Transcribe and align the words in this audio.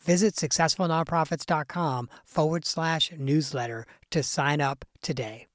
Visit 0.00 0.34
successfulnonprofits.com 0.34 2.08
forward 2.24 2.64
slash 2.64 3.12
newsletter 3.18 3.84
to 4.10 4.22
sign 4.22 4.60
up 4.60 4.84
today. 5.02 5.46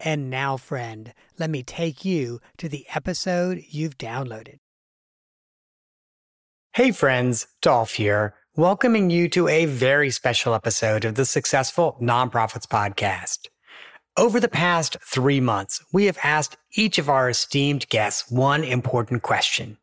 And 0.00 0.30
now, 0.30 0.56
friend, 0.56 1.12
let 1.38 1.50
me 1.50 1.62
take 1.62 2.04
you 2.04 2.40
to 2.58 2.68
the 2.68 2.86
episode 2.94 3.64
you've 3.68 3.98
downloaded. 3.98 4.58
Hey, 6.72 6.92
friends, 6.92 7.48
Dolph 7.60 7.94
here, 7.94 8.34
welcoming 8.54 9.10
you 9.10 9.28
to 9.30 9.48
a 9.48 9.64
very 9.64 10.10
special 10.10 10.54
episode 10.54 11.04
of 11.04 11.16
the 11.16 11.24
Successful 11.24 11.98
Nonprofits 12.00 12.66
Podcast. 12.66 13.48
Over 14.16 14.38
the 14.38 14.48
past 14.48 14.96
three 15.02 15.40
months, 15.40 15.82
we 15.92 16.04
have 16.04 16.18
asked 16.22 16.56
each 16.76 16.98
of 16.98 17.08
our 17.08 17.30
esteemed 17.30 17.88
guests 17.88 18.30
one 18.30 18.62
important 18.62 19.22
question 19.22 19.78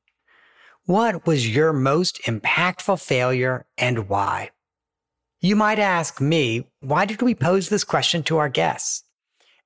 what 0.86 1.26
was 1.26 1.56
your 1.56 1.74
most 1.74 2.22
impactful 2.26 3.04
failure 3.04 3.66
and 3.76 4.08
why? 4.08 4.52
You 5.42 5.56
might 5.56 5.80
ask 5.80 6.22
me, 6.22 6.68
why 6.80 7.06
did 7.06 7.24
we 7.24 7.34
pose 7.34 7.70
this 7.70 7.84
question 7.84 8.22
to 8.24 8.38
our 8.38 8.50
guests? 8.50 9.04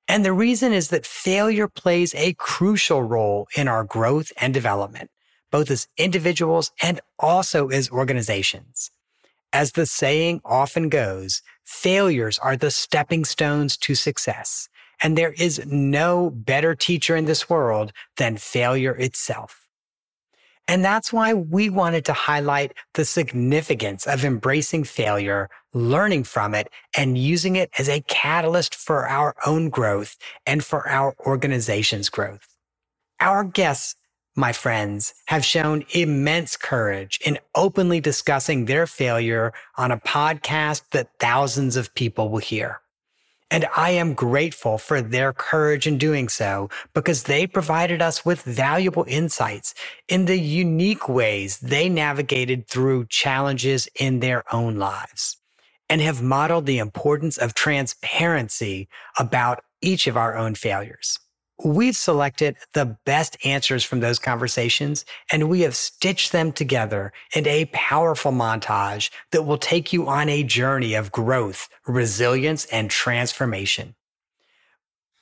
And 0.08 0.24
the 0.24 0.32
reason 0.32 0.72
is 0.72 0.88
that 0.88 1.04
failure 1.04 1.68
plays 1.68 2.14
a 2.14 2.32
crucial 2.34 3.02
role 3.02 3.48
in 3.54 3.68
our 3.68 3.84
growth 3.84 4.32
and 4.38 4.54
development, 4.54 5.10
both 5.50 5.70
as 5.70 5.88
individuals 5.98 6.72
and 6.82 7.00
also 7.18 7.68
as 7.68 7.90
organizations. 7.90 8.90
As 9.52 9.72
the 9.72 9.84
saying 9.84 10.40
often 10.42 10.88
goes, 10.88 11.42
failures 11.64 12.38
are 12.38 12.56
the 12.56 12.70
stepping 12.70 13.26
stones 13.26 13.76
to 13.76 13.94
success. 13.94 14.70
And 15.02 15.18
there 15.18 15.32
is 15.32 15.66
no 15.66 16.30
better 16.30 16.74
teacher 16.74 17.14
in 17.14 17.26
this 17.26 17.50
world 17.50 17.92
than 18.16 18.38
failure 18.38 18.96
itself. 18.96 19.59
And 20.68 20.84
that's 20.84 21.12
why 21.12 21.34
we 21.34 21.68
wanted 21.68 22.04
to 22.04 22.12
highlight 22.12 22.74
the 22.94 23.04
significance 23.04 24.06
of 24.06 24.24
embracing 24.24 24.84
failure, 24.84 25.48
learning 25.74 26.24
from 26.24 26.54
it, 26.54 26.70
and 26.96 27.18
using 27.18 27.56
it 27.56 27.70
as 27.78 27.88
a 27.88 28.02
catalyst 28.02 28.74
for 28.76 29.08
our 29.08 29.34
own 29.44 29.68
growth 29.68 30.16
and 30.46 30.64
for 30.64 30.88
our 30.88 31.14
organization's 31.26 32.08
growth. 32.08 32.46
Our 33.20 33.44
guests, 33.44 33.96
my 34.36 34.52
friends, 34.52 35.12
have 35.26 35.44
shown 35.44 35.84
immense 35.90 36.56
courage 36.56 37.18
in 37.24 37.38
openly 37.54 38.00
discussing 38.00 38.64
their 38.64 38.86
failure 38.86 39.52
on 39.76 39.90
a 39.90 39.98
podcast 39.98 40.82
that 40.92 41.10
thousands 41.18 41.76
of 41.76 41.94
people 41.94 42.28
will 42.28 42.38
hear. 42.38 42.79
And 43.50 43.66
I 43.76 43.90
am 43.90 44.14
grateful 44.14 44.78
for 44.78 45.02
their 45.02 45.32
courage 45.32 45.86
in 45.86 45.98
doing 45.98 46.28
so 46.28 46.70
because 46.94 47.24
they 47.24 47.46
provided 47.46 48.00
us 48.00 48.24
with 48.24 48.42
valuable 48.42 49.04
insights 49.08 49.74
in 50.08 50.26
the 50.26 50.38
unique 50.38 51.08
ways 51.08 51.58
they 51.58 51.88
navigated 51.88 52.68
through 52.68 53.06
challenges 53.06 53.88
in 53.98 54.20
their 54.20 54.44
own 54.54 54.76
lives 54.76 55.36
and 55.88 56.00
have 56.00 56.22
modeled 56.22 56.66
the 56.66 56.78
importance 56.78 57.36
of 57.36 57.54
transparency 57.54 58.88
about 59.18 59.64
each 59.82 60.06
of 60.06 60.16
our 60.16 60.36
own 60.36 60.54
failures. 60.54 61.18
We've 61.64 61.96
selected 61.96 62.56
the 62.72 62.96
best 63.04 63.36
answers 63.44 63.84
from 63.84 64.00
those 64.00 64.18
conversations 64.18 65.04
and 65.30 65.50
we 65.50 65.60
have 65.62 65.76
stitched 65.76 66.32
them 66.32 66.52
together 66.52 67.12
in 67.34 67.46
a 67.46 67.66
powerful 67.66 68.32
montage 68.32 69.10
that 69.32 69.42
will 69.42 69.58
take 69.58 69.92
you 69.92 70.08
on 70.08 70.28
a 70.28 70.42
journey 70.42 70.94
of 70.94 71.12
growth, 71.12 71.68
resilience, 71.86 72.64
and 72.66 72.90
transformation. 72.90 73.94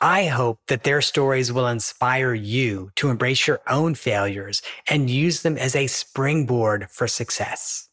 I 0.01 0.27
hope 0.27 0.61
that 0.69 0.85
their 0.85 1.01
stories 1.01 1.53
will 1.53 1.67
inspire 1.67 2.33
you 2.33 2.93
to 2.97 3.11
embrace 3.11 3.49
your 3.49 3.61
own 3.69 3.97
failures 3.97 4.63
and 4.89 5.11
use 5.11 5.43
them 5.43 5.59
as 5.59 5.75
a 5.75 5.89
springboard 5.89 6.89
for 6.89 7.09
success. 7.09 7.88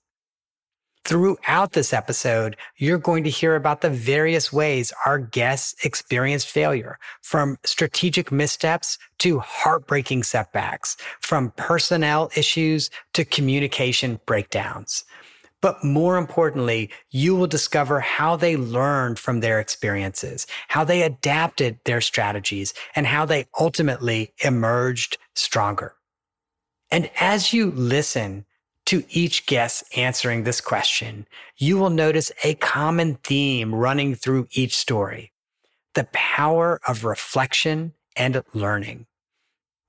Throughout 1.06 1.74
this 1.74 1.94
episode, 1.94 2.58
you're 2.78 2.98
going 2.98 3.24
to 3.26 3.30
hear 3.30 3.56
about 3.56 3.82
the 3.82 3.92
various 3.92 4.52
ways 4.52 4.92
our 5.06 5.20
guests 5.20 5.86
experienced 5.86 6.50
failure, 6.50 6.98
from 7.22 7.60
strategic 7.64 8.32
missteps 8.32 8.98
to 9.20 9.38
heartbreaking 9.38 10.24
setbacks, 10.24 10.98
from 11.22 11.54
personnel 11.58 12.32
issues 12.36 12.90
to 13.14 13.24
communication 13.24 14.20
breakdowns. 14.26 15.04
But 15.62 15.84
more 15.84 16.18
importantly, 16.18 16.90
you 17.12 17.36
will 17.36 17.46
discover 17.46 18.00
how 18.00 18.36
they 18.36 18.58
learned 18.58 19.20
from 19.20 19.42
their 19.42 19.60
experiences, 19.60 20.48
how 20.70 20.84
they 20.84 21.04
adapted 21.04 21.78
their 21.86 22.02
strategies, 22.02 22.74
and 22.96 23.06
how 23.06 23.26
they 23.26 23.46
ultimately 23.60 24.34
emerged 24.44 25.20
stronger. 25.36 25.94
And 26.90 27.12
as 27.20 27.54
you 27.54 27.70
listen, 27.70 28.46
to 28.86 29.04
each 29.10 29.46
guest 29.46 29.84
answering 29.98 30.44
this 30.44 30.62
question, 30.62 31.28
you 31.58 31.78
will 31.78 31.90
notice 31.90 32.32
a 32.44 32.56
common 32.56 33.16
theme 33.24 33.74
running 33.74 34.16
through 34.16 34.48
each 34.52 34.76
story 34.76 35.32
the 35.96 36.08
power 36.12 36.80
of 36.88 37.06
reflection 37.06 37.94
and 38.18 38.44
learning. 38.54 39.06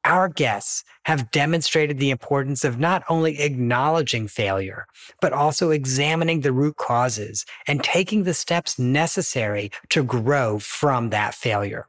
Our 0.05 0.29
guests 0.29 0.85
have 1.05 1.33
demonstrated 1.33 1.99
the 1.99 2.11
importance 2.11 2.63
of 2.63 2.79
not 2.79 3.03
only 3.09 3.41
acknowledging 3.41 4.29
failure, 4.29 4.87
but 5.21 5.33
also 5.33 5.71
examining 5.71 6.43
the 6.43 6.53
root 6.53 6.77
causes 6.77 7.45
and 7.67 7.83
taking 7.83 8.23
the 8.23 8.35
steps 8.35 8.79
necessary 8.79 9.73
to 9.89 10.05
grow 10.05 10.61
from 10.61 11.11
that 11.11 11.35
failure. 11.35 11.89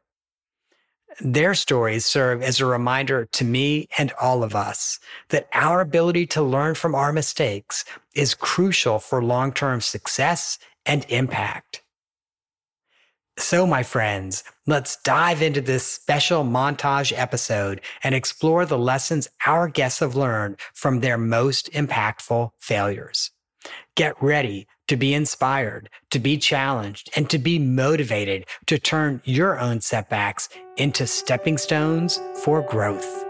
Their 1.20 1.56
stories 1.56 2.06
serve 2.06 2.44
as 2.44 2.60
a 2.60 2.66
reminder 2.66 3.26
to 3.26 3.44
me 3.44 3.88
and 3.98 4.12
all 4.22 4.44
of 4.44 4.56
us 4.56 5.00
that 5.30 5.48
our 5.52 5.82
ability 5.82 6.28
to 6.28 6.44
learn 6.44 6.76
from 6.76 6.94
our 6.94 7.12
mistakes 7.12 7.84
is 8.14 8.36
crucial 8.36 9.00
for 9.00 9.24
long 9.24 9.52
term 9.52 9.82
success 9.82 10.60
and 10.86 11.06
impact. 11.10 11.82
So, 13.40 13.68
my 13.68 13.84
friends, 13.84 14.44
let's 14.66 14.98
dive 15.04 15.42
into 15.42 15.62
this 15.62 15.86
special 15.86 16.44
montage 16.44 17.14
episode 17.16 17.82
and 18.04 18.16
explore 18.16 18.66
the 18.66 18.80
lessons 18.80 19.28
our 19.46 19.68
guests 19.68 20.00
have 20.00 20.16
learned 20.16 20.60
from 20.74 21.00
their 21.00 21.18
most 21.18 21.72
impactful 21.72 22.52
failures. 22.60 23.32
Get 23.96 24.16
ready 24.22 24.68
to 24.88 24.98
be 24.98 25.14
inspired, 25.14 25.90
to 26.12 26.20
be 26.20 26.38
challenged, 26.38 27.10
and 27.16 27.30
to 27.30 27.38
be 27.38 27.60
motivated 27.60 28.46
to 28.66 28.80
turn 28.80 29.22
your 29.26 29.60
own 29.60 29.82
setbacks 29.82 30.50
into 30.78 31.06
stepping 31.06 31.58
stones 31.58 32.20
for 32.44 32.62
growth. 32.62 33.26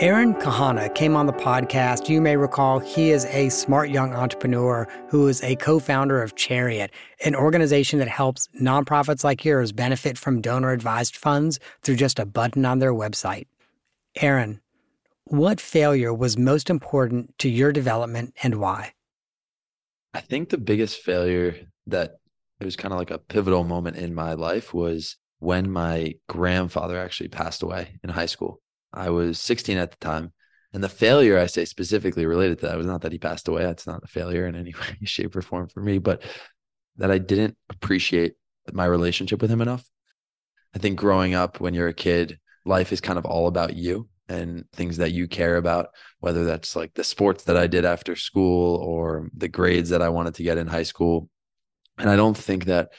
Aaron 0.00 0.32
Kahana 0.32 0.94
came 0.94 1.14
on 1.14 1.26
the 1.26 1.32
podcast. 1.34 2.08
You 2.08 2.22
may 2.22 2.38
recall 2.38 2.78
he 2.78 3.10
is 3.10 3.26
a 3.26 3.50
smart 3.50 3.90
young 3.90 4.14
entrepreneur 4.14 4.88
who 5.08 5.28
is 5.28 5.42
a 5.42 5.56
co 5.56 5.78
founder 5.78 6.22
of 6.22 6.36
Chariot, 6.36 6.90
an 7.22 7.34
organization 7.34 7.98
that 7.98 8.08
helps 8.08 8.48
nonprofits 8.58 9.24
like 9.24 9.44
yours 9.44 9.72
benefit 9.72 10.16
from 10.16 10.40
donor 10.40 10.70
advised 10.72 11.16
funds 11.16 11.60
through 11.82 11.96
just 11.96 12.18
a 12.18 12.24
button 12.24 12.64
on 12.64 12.78
their 12.78 12.94
website. 12.94 13.46
Aaron, 14.16 14.62
what 15.24 15.60
failure 15.60 16.12
was 16.12 16.36
most 16.36 16.70
important 16.70 17.36
to 17.38 17.48
your 17.48 17.72
development 17.72 18.34
and 18.42 18.56
why? 18.56 18.92
I 20.12 20.20
think 20.20 20.48
the 20.48 20.58
biggest 20.58 21.00
failure 21.00 21.56
that 21.86 22.16
it 22.60 22.64
was 22.64 22.76
kind 22.76 22.92
of 22.92 22.98
like 22.98 23.10
a 23.10 23.18
pivotal 23.18 23.64
moment 23.64 23.96
in 23.96 24.14
my 24.14 24.34
life 24.34 24.74
was 24.74 25.16
when 25.38 25.70
my 25.70 26.14
grandfather 26.28 26.98
actually 26.98 27.28
passed 27.28 27.62
away 27.62 27.98
in 28.02 28.10
high 28.10 28.26
school. 28.26 28.60
I 28.92 29.10
was 29.10 29.40
16 29.40 29.78
at 29.78 29.90
the 29.92 29.96
time. 29.98 30.32
And 30.72 30.84
the 30.84 30.88
failure 30.88 31.38
I 31.38 31.46
say 31.46 31.64
specifically 31.64 32.26
related 32.26 32.60
to 32.60 32.66
that 32.66 32.76
was 32.76 32.86
not 32.86 33.00
that 33.02 33.12
he 33.12 33.18
passed 33.18 33.48
away. 33.48 33.62
That's 33.62 33.86
not 33.86 34.04
a 34.04 34.08
failure 34.08 34.46
in 34.46 34.54
any 34.54 34.72
way, 34.80 34.98
shape, 35.04 35.34
or 35.34 35.42
form 35.42 35.68
for 35.68 35.80
me, 35.80 35.98
but 35.98 36.22
that 36.96 37.10
I 37.10 37.18
didn't 37.18 37.56
appreciate 37.70 38.34
my 38.72 38.84
relationship 38.84 39.40
with 39.40 39.50
him 39.50 39.62
enough. 39.62 39.84
I 40.74 40.78
think 40.78 40.98
growing 40.98 41.34
up 41.34 41.60
when 41.60 41.74
you're 41.74 41.88
a 41.88 41.94
kid, 41.94 42.38
life 42.64 42.92
is 42.92 43.00
kind 43.00 43.18
of 43.18 43.24
all 43.24 43.48
about 43.48 43.74
you 43.74 44.08
and 44.30 44.64
things 44.72 44.96
that 44.98 45.12
you 45.12 45.28
care 45.28 45.56
about, 45.56 45.88
whether 46.20 46.44
that's 46.44 46.76
like 46.76 46.94
the 46.94 47.04
sports 47.04 47.44
that 47.44 47.56
I 47.56 47.66
did 47.66 47.84
after 47.84 48.16
school 48.16 48.76
or 48.76 49.28
the 49.36 49.48
grades 49.48 49.90
that 49.90 50.02
I 50.02 50.08
wanted 50.08 50.34
to 50.36 50.42
get 50.42 50.56
in 50.56 50.66
high 50.66 50.84
school. 50.84 51.28
And 51.98 52.08
I 52.08 52.16
don't 52.16 52.36
think 52.36 52.66
that 52.66 52.90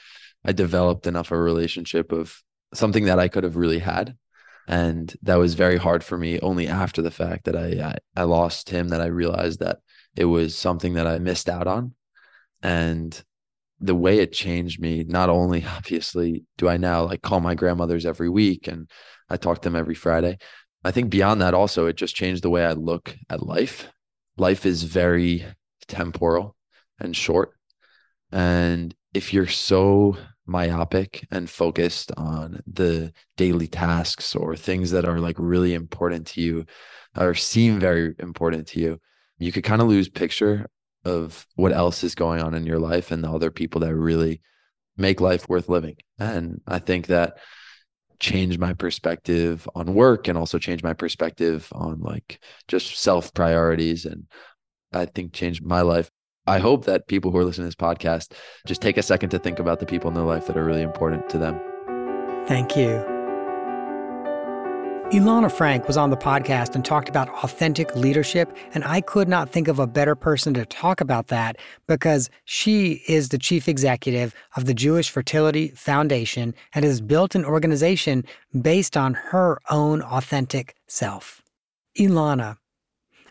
I 0.44 0.52
developed 0.52 1.06
enough 1.06 1.30
a 1.32 1.36
relationship 1.36 2.12
of 2.12 2.40
something 2.74 3.06
that 3.06 3.18
I 3.18 3.28
could 3.28 3.44
have 3.44 3.56
really 3.56 3.78
had 3.78 4.16
and 4.68 5.14
that 5.22 5.36
was 5.36 5.54
very 5.54 5.76
hard 5.76 6.04
for 6.04 6.16
me 6.16 6.38
only 6.40 6.68
after 6.68 7.02
the 7.02 7.10
fact 7.10 7.44
that 7.44 7.56
I, 7.56 7.96
I, 8.16 8.20
I 8.20 8.24
lost 8.24 8.70
him 8.70 8.88
that 8.88 9.00
I 9.00 9.06
realized 9.06 9.60
that 9.60 9.78
it 10.14 10.24
was 10.24 10.56
something 10.56 10.94
that 10.94 11.06
I 11.06 11.18
missed 11.18 11.48
out 11.48 11.66
on 11.66 11.94
and 12.62 13.20
the 13.80 13.94
way 13.94 14.18
it 14.18 14.32
changed 14.32 14.80
me 14.80 15.04
not 15.04 15.28
only 15.28 15.64
obviously 15.76 16.44
do 16.58 16.68
I 16.68 16.76
now 16.76 17.04
like 17.04 17.22
call 17.22 17.40
my 17.40 17.54
grandmothers 17.54 18.06
every 18.06 18.28
week 18.28 18.68
and 18.68 18.88
I 19.28 19.36
talk 19.36 19.62
to 19.62 19.68
them 19.68 19.76
every 19.76 19.94
Friday 19.94 20.38
I 20.84 20.90
think 20.90 21.10
beyond 21.10 21.40
that 21.40 21.54
also 21.54 21.86
it 21.86 21.96
just 21.96 22.14
changed 22.14 22.42
the 22.42 22.50
way 22.50 22.64
I 22.64 22.72
look 22.72 23.16
at 23.30 23.46
life. 23.46 23.88
Life 24.36 24.66
is 24.66 24.82
very 24.82 25.44
temporal 25.86 26.56
and 26.98 27.14
short. 27.14 27.52
And 28.30 28.94
if 29.14 29.32
you're 29.32 29.46
so 29.46 30.16
myopic 30.46 31.26
and 31.30 31.48
focused 31.48 32.10
on 32.16 32.60
the 32.66 33.12
daily 33.36 33.68
tasks 33.68 34.34
or 34.34 34.56
things 34.56 34.90
that 34.90 35.04
are 35.04 35.20
like 35.20 35.36
really 35.38 35.74
important 35.74 36.26
to 36.26 36.40
you 36.40 36.66
or 37.16 37.34
seem 37.34 37.78
very 37.78 38.14
important 38.18 38.66
to 38.66 38.80
you 38.80 38.98
you 39.38 39.52
could 39.52 39.64
kind 39.64 39.82
of 39.82 39.88
lose 39.88 40.08
picture 40.08 40.66
of 41.04 41.46
what 41.56 41.72
else 41.72 42.04
is 42.04 42.14
going 42.14 42.40
on 42.40 42.54
in 42.54 42.64
your 42.64 42.78
life 42.78 43.10
and 43.10 43.22
the 43.22 43.30
other 43.30 43.50
people 43.50 43.80
that 43.80 43.94
really 43.94 44.40
make 44.96 45.20
life 45.20 45.48
worth 45.48 45.68
living. 45.68 45.96
And 46.18 46.60
i 46.66 46.78
think 46.78 47.08
that 47.08 47.38
changed 48.22 48.58
my 48.58 48.72
perspective 48.72 49.68
on 49.74 49.94
work 49.94 50.28
and 50.28 50.38
also 50.38 50.58
changed 50.58 50.84
my 50.84 50.94
perspective 50.94 51.68
on 51.72 52.00
like 52.00 52.38
just 52.68 52.96
self 52.96 53.34
priorities 53.34 54.06
and 54.06 54.24
i 54.92 55.04
think 55.04 55.32
changed 55.32 55.62
my 55.62 55.82
life 55.82 56.10
I 56.44 56.58
hope 56.58 56.86
that 56.86 57.06
people 57.06 57.30
who 57.30 57.38
are 57.38 57.44
listening 57.44 57.70
to 57.70 57.76
this 57.76 57.88
podcast 57.88 58.32
just 58.66 58.82
take 58.82 58.96
a 58.96 59.02
second 59.02 59.30
to 59.30 59.38
think 59.38 59.60
about 59.60 59.78
the 59.78 59.86
people 59.86 60.08
in 60.08 60.14
their 60.14 60.24
life 60.24 60.48
that 60.48 60.56
are 60.56 60.64
really 60.64 60.82
important 60.82 61.28
to 61.28 61.38
them. 61.38 61.60
Thank 62.48 62.76
you. 62.76 63.11
Elana 65.12 65.52
Frank 65.52 65.86
was 65.86 65.98
on 65.98 66.08
the 66.08 66.16
podcast 66.16 66.74
and 66.74 66.82
talked 66.82 67.10
about 67.10 67.28
authentic 67.44 67.94
leadership, 67.94 68.56
and 68.72 68.82
I 68.82 69.02
could 69.02 69.28
not 69.28 69.50
think 69.50 69.68
of 69.68 69.78
a 69.78 69.86
better 69.86 70.14
person 70.14 70.54
to 70.54 70.64
talk 70.64 71.02
about 71.02 71.26
that 71.26 71.58
because 71.86 72.30
she 72.46 73.02
is 73.06 73.28
the 73.28 73.36
chief 73.36 73.68
executive 73.68 74.34
of 74.56 74.64
the 74.64 74.72
Jewish 74.72 75.10
Fertility 75.10 75.68
Foundation 75.68 76.54
and 76.74 76.82
has 76.86 77.02
built 77.02 77.34
an 77.34 77.44
organization 77.44 78.24
based 78.58 78.96
on 78.96 79.12
her 79.12 79.60
own 79.68 80.00
authentic 80.00 80.76
self. 80.86 81.42
Elana, 81.98 82.56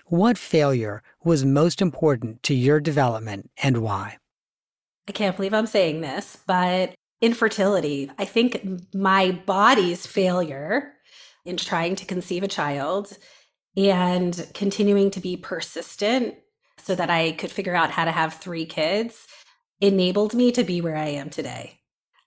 what 0.06 0.38
failure 0.38 1.02
was 1.24 1.44
most 1.44 1.82
important 1.82 2.44
to 2.44 2.54
your 2.54 2.80
development 2.80 3.50
and 3.64 3.80
why? 3.80 4.18
I 5.10 5.14
can't 5.14 5.36
believe 5.36 5.56
I'm 5.56 5.66
saying 5.66 6.02
this, 6.02 6.38
but 6.46 6.94
infertility, 7.22 8.12
I 8.20 8.26
think 8.26 8.84
my 8.94 9.32
body's 9.32 10.06
failure 10.06 10.94
in 11.46 11.58
trying 11.58 11.96
to 11.96 12.06
conceive 12.06 12.44
a 12.44 12.48
child 12.48 13.18
and 13.78 14.48
continuing 14.54 15.12
to 15.12 15.20
be 15.20 15.38
persistent 15.38 16.36
so 16.78 16.96
that 16.96 17.10
I 17.10 17.32
could 17.34 17.52
figure 17.52 17.76
out 17.76 17.92
how 17.92 18.06
to 18.06 18.12
have 18.12 18.34
three 18.34 18.66
kids 18.66 19.28
enabled 19.80 20.34
me 20.34 20.52
to 20.52 20.64
be 20.64 20.82
where 20.82 20.98
I 20.98 21.08
am 21.08 21.30
today. 21.30 21.80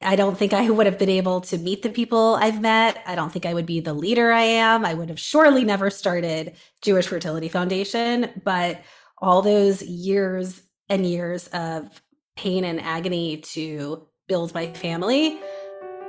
I 0.03 0.17
don't 0.17 0.37
think 0.37 0.53
I 0.53 0.69
would 0.69 0.87
have 0.87 0.99
been 0.99 1.09
able 1.09 1.41
to 1.43 1.59
meet 1.59 1.83
the 1.83 1.89
people 1.89 2.35
I've 2.35 2.61
met. 2.61 3.03
I 3.07 3.15
don't 3.15 3.33
think 3.33 3.47
I 3.47 3.55
would 3.55 3.67
be 3.67 3.81
the 3.81 3.95
leader 3.95 4.33
I 4.33 4.43
am. 4.43 4.85
I 4.85 4.95
would 4.95 5.09
have 5.09 5.21
surely 5.21 5.65
never 5.65 5.89
started 5.89 6.55
Jewish 6.83 7.07
Fertility 7.07 7.49
Foundation, 7.49 8.43
but 8.45 8.83
all 9.19 9.41
those 9.41 9.83
years 9.83 10.63
and 10.89 11.07
years 11.07 11.49
of 11.49 12.03
pain 12.37 12.65
and 12.65 12.81
agony 12.81 13.39
to 13.39 14.07
build 14.29 14.53
my 14.55 14.73
family 14.73 15.41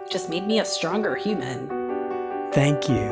just 0.09 0.29
made 0.29 0.45
me 0.45 0.59
a 0.59 0.65
stronger 0.65 1.15
human. 1.15 1.84
Thank 2.55 2.87
you. 2.87 3.11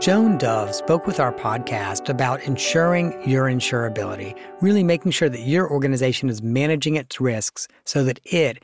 Joan 0.00 0.38
Dove 0.38 0.74
spoke 0.74 1.06
with 1.06 1.20
our 1.20 1.32
podcast 1.32 2.08
about 2.08 2.42
ensuring 2.42 3.12
your 3.24 3.44
insurability, 3.44 4.36
really 4.60 4.82
making 4.82 5.12
sure 5.12 5.28
that 5.28 5.42
your 5.42 5.70
organization 5.70 6.28
is 6.28 6.42
managing 6.42 6.96
its 6.96 7.20
risks 7.20 7.68
so 7.84 8.02
that 8.02 8.18
it 8.24 8.60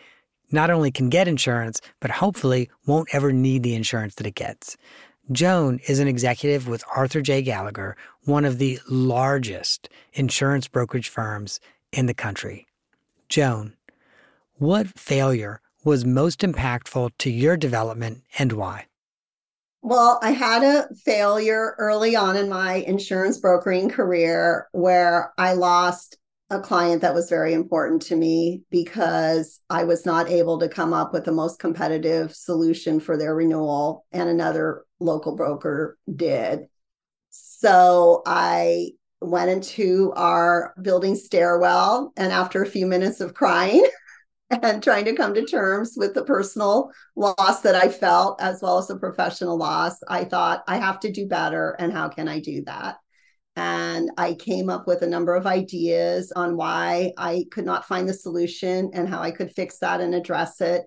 not 0.51 0.71
only 0.71 0.91
can 0.91 1.09
get 1.09 1.29
insurance, 1.29 1.81
but 2.01 2.11
hopefully 2.11 2.69
won't 2.85 3.09
ever 3.13 3.33
need 3.33 3.63
the 3.63 3.77
insurance 3.77 4.17
that 4.17 4.27
it 4.27 4.35
gets. 4.35 4.77
Joan 5.31 5.79
is 5.87 6.01
an 6.01 6.09
executive 6.09 6.67
with 6.67 6.83
Arthur 6.97 7.23
J. 7.23 7.43
Gallagher, 7.43 7.97
one 8.25 8.45
of 8.45 8.59
the 8.59 8.81
largest 8.89 9.89
insurance 10.15 10.67
brokerage 10.67 11.09
firms 11.09 11.61
in 11.93 12.07
the 12.07 12.13
country. 12.13 12.67
Joan, 13.29 13.75
what 14.57 14.89
failure 14.99 15.61
was 15.85 16.05
most 16.05 16.41
impactful 16.41 17.11
to 17.19 17.31
your 17.31 17.57
development 17.57 18.23
and 18.39 18.53
why? 18.53 18.87
Well, 19.83 20.19
I 20.23 20.33
had 20.33 20.63
a 20.63 20.95
failure 20.95 21.75
early 21.79 22.15
on 22.15 22.37
in 22.37 22.51
my 22.51 22.75
insurance 22.75 23.39
brokering 23.39 23.89
career 23.89 24.69
where 24.73 25.33
I 25.39 25.55
lost 25.55 26.19
a 26.51 26.61
client 26.61 27.01
that 27.03 27.15
was 27.15 27.31
very 27.31 27.55
important 27.55 28.03
to 28.03 28.17
me 28.17 28.63
because 28.71 29.61
I 29.71 29.85
was 29.85 30.05
not 30.05 30.29
able 30.29 30.59
to 30.59 30.69
come 30.69 30.93
up 30.93 31.13
with 31.13 31.25
the 31.25 31.33
most 31.33 31.61
competitive 31.61 32.35
solution 32.35 32.99
for 32.99 33.17
their 33.17 33.35
renewal, 33.35 34.05
and 34.13 34.29
another 34.29 34.85
local 34.99 35.37
broker 35.37 35.97
did. 36.15 36.67
So 37.31 38.23
I 38.27 38.91
went 39.21 39.51
into 39.51 40.13
our 40.17 40.75
building 40.83 41.15
stairwell, 41.15 42.13
and 42.17 42.33
after 42.33 42.63
a 42.63 42.69
few 42.69 42.87
minutes 42.87 43.21
of 43.21 43.35
crying, 43.35 43.87
and 44.51 44.83
trying 44.83 45.05
to 45.07 45.15
come 45.15 45.35
to 45.35 45.45
terms 45.45 45.95
with 45.97 46.15
the 46.15 46.25
personal 46.25 46.91
loss 47.17 47.61
that 47.63 47.75
I 47.75 47.89
felt 47.89 48.41
as 48.41 48.61
well 48.63 48.79
as 48.79 48.89
the 48.89 48.99
professional 48.99 49.57
loss, 49.57 49.97
I 50.09 50.25
thought 50.25 50.65
I 50.67 50.79
have 50.79 51.01
to 51.01 51.13
do 51.13 51.27
better. 51.27 51.77
And 51.79 51.93
how 51.93 52.09
can 52.09 52.29
I 52.29 52.41
do 52.41 52.63
that? 52.65 52.97
And 53.57 54.11
I 54.17 54.35
came 54.35 54.71
up 54.71 54.87
with 54.87 55.03
a 55.03 55.09
number 55.09 55.35
of 55.35 55.47
ideas 55.47 56.33
on 56.35 56.57
why 56.57 57.13
I 57.19 57.47
could 57.51 57.65
not 57.65 57.87
find 57.87 58.09
the 58.09 58.15
solution 58.15 58.91
and 58.95 59.09
how 59.09 59.21
I 59.21 59.33
could 59.33 59.53
fix 59.53 59.79
that 59.79 60.01
and 60.01 60.15
address 60.15 60.61
it. 60.61 60.83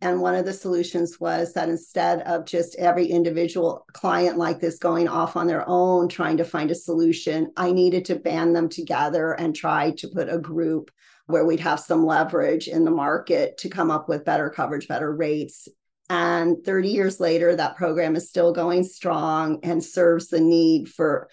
And 0.00 0.20
one 0.20 0.36
of 0.36 0.44
the 0.44 0.52
solutions 0.52 1.18
was 1.18 1.54
that 1.54 1.68
instead 1.68 2.20
of 2.22 2.46
just 2.46 2.76
every 2.76 3.06
individual 3.06 3.84
client 3.92 4.38
like 4.38 4.60
this 4.60 4.78
going 4.78 5.08
off 5.08 5.36
on 5.36 5.48
their 5.48 5.64
own, 5.68 6.08
trying 6.08 6.36
to 6.36 6.44
find 6.44 6.70
a 6.70 6.74
solution, 6.74 7.50
I 7.56 7.72
needed 7.72 8.04
to 8.06 8.16
band 8.16 8.54
them 8.54 8.68
together 8.68 9.32
and 9.32 9.54
try 9.54 9.92
to 9.98 10.08
put 10.08 10.32
a 10.32 10.38
group 10.38 10.92
where 11.28 11.44
we'd 11.44 11.60
have 11.60 11.78
some 11.78 12.04
leverage 12.04 12.68
in 12.68 12.84
the 12.84 12.90
market 12.90 13.58
to 13.58 13.68
come 13.68 13.90
up 13.90 14.08
with 14.08 14.24
better 14.24 14.50
coverage, 14.50 14.88
better 14.88 15.14
rates. 15.14 15.68
And 16.10 16.56
30 16.64 16.88
years 16.88 17.20
later, 17.20 17.54
that 17.54 17.76
program 17.76 18.16
is 18.16 18.28
still 18.28 18.52
going 18.52 18.82
strong 18.82 19.60
and 19.62 19.84
serves 19.84 20.28
the 20.28 20.40
need 20.40 20.88
for 20.88 21.28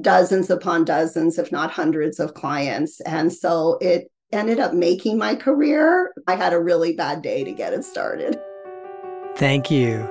dozens 0.00 0.50
upon 0.50 0.84
dozens, 0.84 1.36
if 1.36 1.50
not 1.50 1.72
hundreds 1.72 2.20
of 2.20 2.32
clients. 2.32 3.00
And 3.00 3.32
so 3.32 3.76
it 3.80 4.10
ended 4.32 4.60
up 4.60 4.72
making 4.72 5.18
my 5.18 5.34
career. 5.34 6.12
I 6.28 6.36
had 6.36 6.52
a 6.52 6.62
really 6.62 6.94
bad 6.94 7.20
day 7.20 7.42
to 7.42 7.50
get 7.50 7.72
it 7.72 7.84
started. 7.84 8.40
Thank 9.34 9.68
you. 9.68 10.08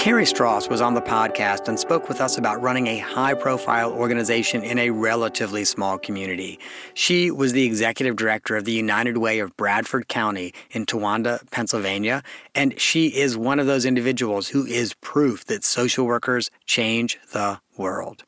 Carrie 0.00 0.24
Strauss 0.24 0.66
was 0.66 0.80
on 0.80 0.94
the 0.94 1.02
podcast 1.02 1.68
and 1.68 1.78
spoke 1.78 2.08
with 2.08 2.22
us 2.22 2.38
about 2.38 2.62
running 2.62 2.86
a 2.86 2.96
high 3.00 3.34
profile 3.34 3.92
organization 3.92 4.62
in 4.62 4.78
a 4.78 4.88
relatively 4.88 5.62
small 5.62 5.98
community. 5.98 6.58
She 6.94 7.30
was 7.30 7.52
the 7.52 7.66
executive 7.66 8.16
director 8.16 8.56
of 8.56 8.64
the 8.64 8.72
United 8.72 9.18
Way 9.18 9.40
of 9.40 9.54
Bradford 9.58 10.08
County 10.08 10.54
in 10.70 10.86
Towanda, 10.86 11.38
Pennsylvania, 11.50 12.22
and 12.54 12.80
she 12.80 13.08
is 13.08 13.36
one 13.36 13.58
of 13.60 13.66
those 13.66 13.84
individuals 13.84 14.48
who 14.48 14.64
is 14.64 14.94
proof 15.02 15.44
that 15.44 15.64
social 15.64 16.06
workers 16.06 16.50
change 16.64 17.18
the 17.34 17.60
world. 17.76 18.24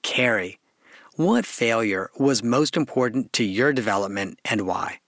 Carrie, 0.00 0.58
what 1.16 1.44
failure 1.44 2.10
was 2.18 2.42
most 2.42 2.74
important 2.74 3.34
to 3.34 3.44
your 3.44 3.74
development 3.74 4.38
and 4.46 4.62
why? 4.62 4.98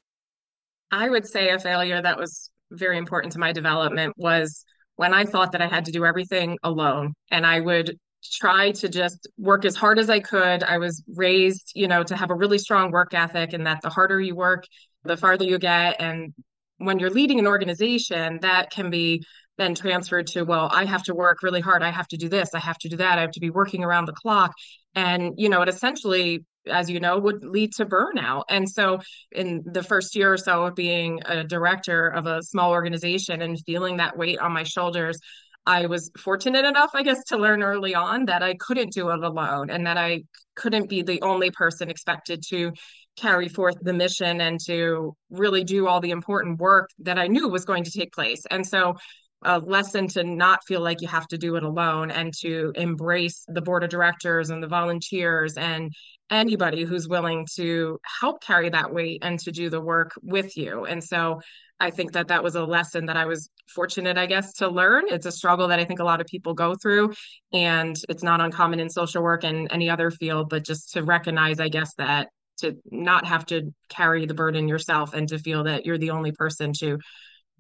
I 0.91 1.09
would 1.09 1.27
say 1.27 1.49
a 1.49 1.59
failure 1.59 2.03
that 2.03 2.19
was 2.19 2.51
very 2.71 2.99
important 2.99 3.33
to 3.33 3.39
my 3.39 3.53
development 3.53 4.13
was 4.19 4.67
when 4.97 5.15
I 5.15 5.25
thought 5.25 5.53
that 5.53 5.63
I 5.63 5.67
had 5.67 5.87
to 5.87 5.93
do 5.93 6.05
everything 6.05 6.59
alone 6.63 7.15
and 7.31 7.47
I 7.47 7.61
would 7.61 7.99
try 8.25 8.71
to 8.73 8.89
just 8.89 9.29
work 9.37 9.65
as 9.65 9.75
hard 9.75 9.99
as 9.99 10.09
I 10.09 10.21
could. 10.21 10.63
I 10.63 10.79
was 10.79 11.03
raised, 11.15 11.73
you 11.75 11.89
know, 11.89 12.03
to 12.05 12.17
have 12.17 12.31
a 12.31 12.35
really 12.35 12.59
strong 12.59 12.91
work 12.91 13.15
ethic 13.15 13.53
and 13.53 13.67
that 13.67 13.81
the 13.83 13.91
harder 13.91 14.21
you 14.21 14.37
work, 14.37 14.65
the 15.05 15.17
farther 15.17 15.45
you 15.45 15.59
get. 15.59 16.01
And 16.01 16.33
when 16.79 16.99
you're 16.99 17.11
leading 17.11 17.39
an 17.39 17.47
organization, 17.47 18.39
that 18.43 18.71
can 18.71 18.91
be 18.91 19.25
then 19.59 19.75
transferred 19.75 20.27
to, 20.29 20.45
well, 20.45 20.71
I 20.73 20.85
have 20.85 21.03
to 21.05 21.15
work 21.15 21.43
really 21.43 21.61
hard. 21.61 21.83
I 21.83 21.91
have 21.91 22.09
to 22.09 22.17
do 22.17 22.29
this. 22.29 22.55
I 22.55 22.59
have 22.61 22.79
to 22.79 22.89
do 22.89 22.97
that. 22.97 23.19
I 23.19 23.23
have 23.23 23.33
to 23.33 23.41
be 23.41 23.51
working 23.51 23.85
around 23.85 24.07
the 24.07 24.13
clock. 24.13 24.53
And, 24.95 25.35
you 25.37 25.49
know, 25.49 25.63
it 25.63 25.69
essentially 25.69 26.45
as 26.67 26.89
you 26.89 27.01
know, 27.01 27.19
would 27.19 27.45
lead 27.45 27.73
to 27.75 27.87
burnout. 27.87 28.45
And 28.49 28.69
so, 28.69 29.01
in 29.31 29.63
the 29.65 29.83
first 29.83 30.15
year 30.15 30.33
or 30.33 30.37
so 30.37 30.65
of 30.65 30.75
being 30.75 31.21
a 31.27 31.45
director 31.45 32.09
of 32.09 32.27
a 32.27 32.43
small 32.43 32.71
organization 32.71 33.43
and 33.43 33.59
feeling 33.65 33.97
that 33.97 34.17
weight 34.17 34.39
on 34.39 34.53
my 34.53 34.63
shoulders, 34.63 35.19
I 35.67 35.87
was 35.87 36.11
fortunate 36.19 36.65
enough, 36.65 36.91
I 36.95 37.03
guess, 37.03 37.23
to 37.25 37.37
learn 37.37 37.63
early 37.63 37.95
on 37.95 38.27
that 38.27 38.43
I 38.43 38.55
couldn't 38.55 38.93
do 38.93 39.11
it 39.11 39.23
alone 39.23 39.71
and 39.71 39.87
that 39.87 39.97
I 39.97 40.25
couldn't 40.57 40.89
be 40.89 41.03
the 41.03 41.23
only 41.23 41.51
person 41.51 41.89
expected 41.89 42.43
to 42.49 42.73
carry 43.17 43.49
forth 43.49 43.77
the 43.81 43.93
mission 43.93 44.41
and 44.41 44.59
to 44.67 45.15
really 45.31 45.65
do 45.65 45.87
all 45.87 46.01
the 46.01 46.11
important 46.11 46.59
work 46.59 46.89
that 47.01 47.19
I 47.19 47.29
knew 47.29 47.49
was 47.49 47.65
going 47.65 47.85
to 47.85 47.91
take 47.91 48.13
place. 48.13 48.43
And 48.51 48.67
so, 48.67 48.97
a 49.45 49.59
lesson 49.59 50.07
to 50.07 50.23
not 50.23 50.61
feel 50.67 50.81
like 50.81 51.01
you 51.01 51.09
have 51.09 51.27
to 51.27 51.39
do 51.39 51.57
it 51.57 51.65
alone 51.65 52.13
and 52.13 52.33
to 52.41 52.73
embrace 52.77 53.45
the 53.49 53.61
board 53.61 53.83
of 53.83 53.91
directors 53.91 54.51
and 54.51 54.63
the 54.63 54.69
volunteers 54.69 55.55
and 55.57 55.91
anybody 56.33 56.85
who's 56.85 57.09
willing 57.09 57.47
to 57.55 58.01
help 58.21 58.43
carry 58.43 58.71
that 58.71 58.93
weight 58.93 59.21
and 59.23 59.39
to 59.41 59.53
do 59.53 59.71
the 59.71 59.81
work 59.81 60.13
with 60.23 60.57
you. 60.57 60.85
And 60.85 61.03
so 61.03 61.41
I 61.79 61.91
think 61.91 62.13
that 62.13 62.29
that 62.29 62.43
was 62.43 62.55
a 62.55 62.65
lesson 62.65 63.07
that 63.07 63.17
I 63.17 63.27
was 63.27 63.51
fortunate, 63.69 64.17
I 64.17 64.27
guess, 64.27 64.53
to 64.55 64.69
learn. 64.69 65.05
It's 65.09 65.27
a 65.27 65.33
struggle 65.33 65.69
that 65.69 65.79
I 65.79 65.85
think 65.85 66.01
a 66.01 66.05
lot 66.05 66.21
of 66.21 66.27
people 66.27 66.55
go 66.55 66.75
through, 66.75 67.13
and 67.53 67.97
it's 68.09 68.23
not 68.23 68.41
uncommon 68.41 68.81
in 68.81 68.89
social 68.89 69.23
work 69.23 69.45
and 69.45 69.69
any 69.73 69.91
other 69.91 70.11
field, 70.11 70.49
but 70.49 70.65
just 70.65 70.93
to 70.93 71.03
recognize, 71.03 71.61
I 71.61 71.69
guess, 71.69 71.95
that 71.95 72.29
to 72.59 72.77
not 72.91 73.27
have 73.27 73.45
to 73.47 73.75
carry 73.89 74.27
the 74.27 74.35
burden 74.35 74.69
yourself 74.69 75.15
and 75.15 75.29
to 75.29 75.39
feel 75.39 75.65
that 75.65 75.85
you're 75.85 75.99
the 75.99 76.11
only 76.11 76.33
person 76.33 76.73
to 76.75 76.99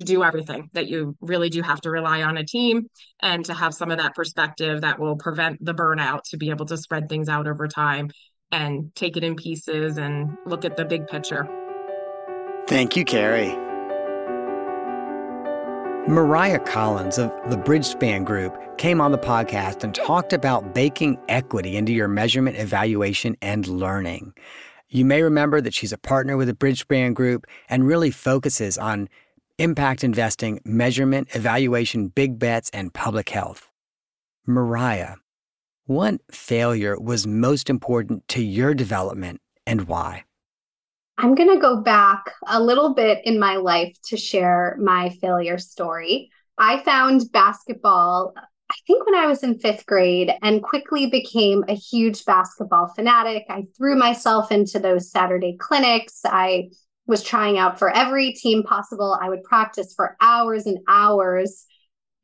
do 0.05 0.23
everything 0.23 0.69
that 0.73 0.88
you 0.88 1.17
really 1.21 1.49
do 1.49 1.62
have 1.62 1.81
to 1.81 1.91
rely 1.91 2.23
on 2.23 2.37
a 2.37 2.45
team 2.45 2.87
and 3.21 3.45
to 3.45 3.55
have 3.55 3.75
some 3.75 3.91
of 3.91 3.99
that 3.99 4.14
perspective 4.14 4.81
that 4.81 4.99
will 4.99 5.17
prevent 5.17 5.64
the 5.64 5.75
burnout 5.75 6.23
to 6.25 6.37
be 6.37 6.50
able 6.50 6.67
to 6.67 6.76
spread 6.76 7.09
things 7.09 7.29
out 7.29 7.47
over 7.47 7.69
time 7.69 8.09
and 8.52 8.94
take 8.94 9.16
it 9.16 9.25
in 9.25 9.35
pieces 9.35 9.99
and 9.99 10.37
look 10.47 10.64
at 10.64 10.76
the 10.76 10.85
big 10.85 11.06
picture. 11.09 11.49
Thank 12.68 12.97
you, 12.97 13.04
Carrie. 13.04 13.56
Mariah 16.09 16.59
Collins 16.59 17.16
of 17.18 17.30
the 17.49 17.56
Bridgespan 17.56 18.25
Group 18.25 18.56
came 18.76 19.00
on 19.00 19.12
the 19.12 19.18
podcast 19.18 19.85
and 19.85 19.94
talked 19.94 20.32
about 20.32 20.75
baking 20.75 21.16
equity 21.28 21.76
into 21.76 21.92
your 21.92 22.09
measurement, 22.09 22.56
evaluation, 22.59 23.37
and 23.40 23.66
learning. 23.68 24.32
You 24.88 25.04
may 25.04 25.23
remember 25.23 25.61
that 25.61 25.73
she's 25.73 25.92
a 25.92 25.99
partner 25.99 26.37
with 26.37 26.49
the 26.49 26.54
Bridgespan 26.54 27.14
Group 27.14 27.47
and 27.68 27.87
really 27.87 28.11
focuses 28.11 28.78
on 28.78 29.09
impact 29.59 30.02
investing, 30.02 30.61
measurement, 30.64 31.28
evaluation, 31.35 32.09
big 32.09 32.38
bets, 32.38 32.68
and 32.71 32.92
public 32.92 33.28
health. 33.28 33.71
Mariah, 34.44 35.14
what 35.87 36.21
failure 36.31 36.99
was 36.99 37.27
most 37.27 37.69
important 37.69 38.27
to 38.29 38.43
your 38.43 38.75
development 38.75 39.41
and 39.67 39.89
why? 39.89 40.25
I'm 41.19 41.35
going 41.35 41.53
to 41.55 41.61
go 41.61 41.81
back 41.81 42.25
a 42.47 42.61
little 42.61 42.95
bit 42.95 43.21
in 43.25 43.39
my 43.39 43.57
life 43.57 43.97
to 44.07 44.17
share 44.17 44.77
my 44.81 45.11
failure 45.21 45.59
story. 45.59 46.31
I 46.59 46.83
found 46.83 47.31
basketball, 47.33 48.33
I 48.37 48.75
think, 48.87 49.05
when 49.07 49.15
I 49.15 49.27
was 49.27 49.43
in 49.43 49.59
fifth 49.59 49.87
grade 49.87 50.33
and 50.43 50.62
quickly 50.62 51.07
became 51.07 51.65
a 51.69 51.75
huge 51.75 52.25
basketball 52.25 52.89
fanatic. 52.95 53.45
I 53.49 53.65
threw 53.77 53.97
myself 53.97 54.51
into 54.51 54.79
those 54.79 55.11
Saturday 55.11 55.57
clinics. 55.59 56.21
I 56.25 56.71
was 57.07 57.23
trying 57.23 57.59
out 57.59 57.79
for 57.79 57.91
every 57.95 58.33
team 58.33 58.62
possible. 58.62 59.19
I 59.21 59.29
would 59.29 59.43
practice 59.43 59.93
for 59.95 60.17
hours 60.21 60.67
and 60.67 60.79
hours. 60.89 61.67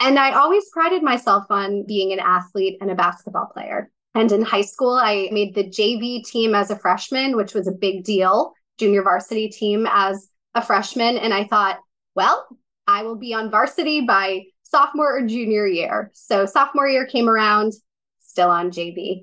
And 0.01 0.19
I 0.19 0.33
always 0.33 0.69
prided 0.71 1.03
myself 1.03 1.45
on 1.51 1.85
being 1.87 2.13
an 2.13 2.21
athlete 2.21 2.79
and 2.81 2.91
a 2.91 2.95
basketball 2.95 3.47
player. 3.47 3.91
And 4.15 4.31
in 4.33 4.43
high 4.43 4.63
school, 4.63 4.95
I 4.95 5.29
made 5.33 5.55
the 5.55 5.65
JV 5.65 6.25
team 6.25 6.55
as 6.55 6.71
a 6.71 6.79
freshman, 6.79 7.37
which 7.37 7.55
was 7.55 7.67
a 7.67 7.73
big 7.73 8.05
deal, 8.05 8.53
junior 8.79 9.03
varsity 9.03 9.49
team 9.49 9.87
as 9.91 10.29
a 10.55 10.63
freshman. 10.63 11.19
And 11.19 11.35
I 11.35 11.45
thought, 11.45 11.79
well, 12.15 12.47
I 12.87 13.03
will 13.03 13.17
be 13.17 13.35
on 13.35 13.51
varsity 13.51 14.03
by 14.03 14.45
sophomore 14.63 15.19
or 15.19 15.27
junior 15.27 15.67
year. 15.67 16.11
So 16.15 16.47
sophomore 16.47 16.89
year 16.89 17.07
came 17.07 17.29
around, 17.29 17.73
still 18.21 18.51
on 18.51 18.71
JV. 18.71 19.23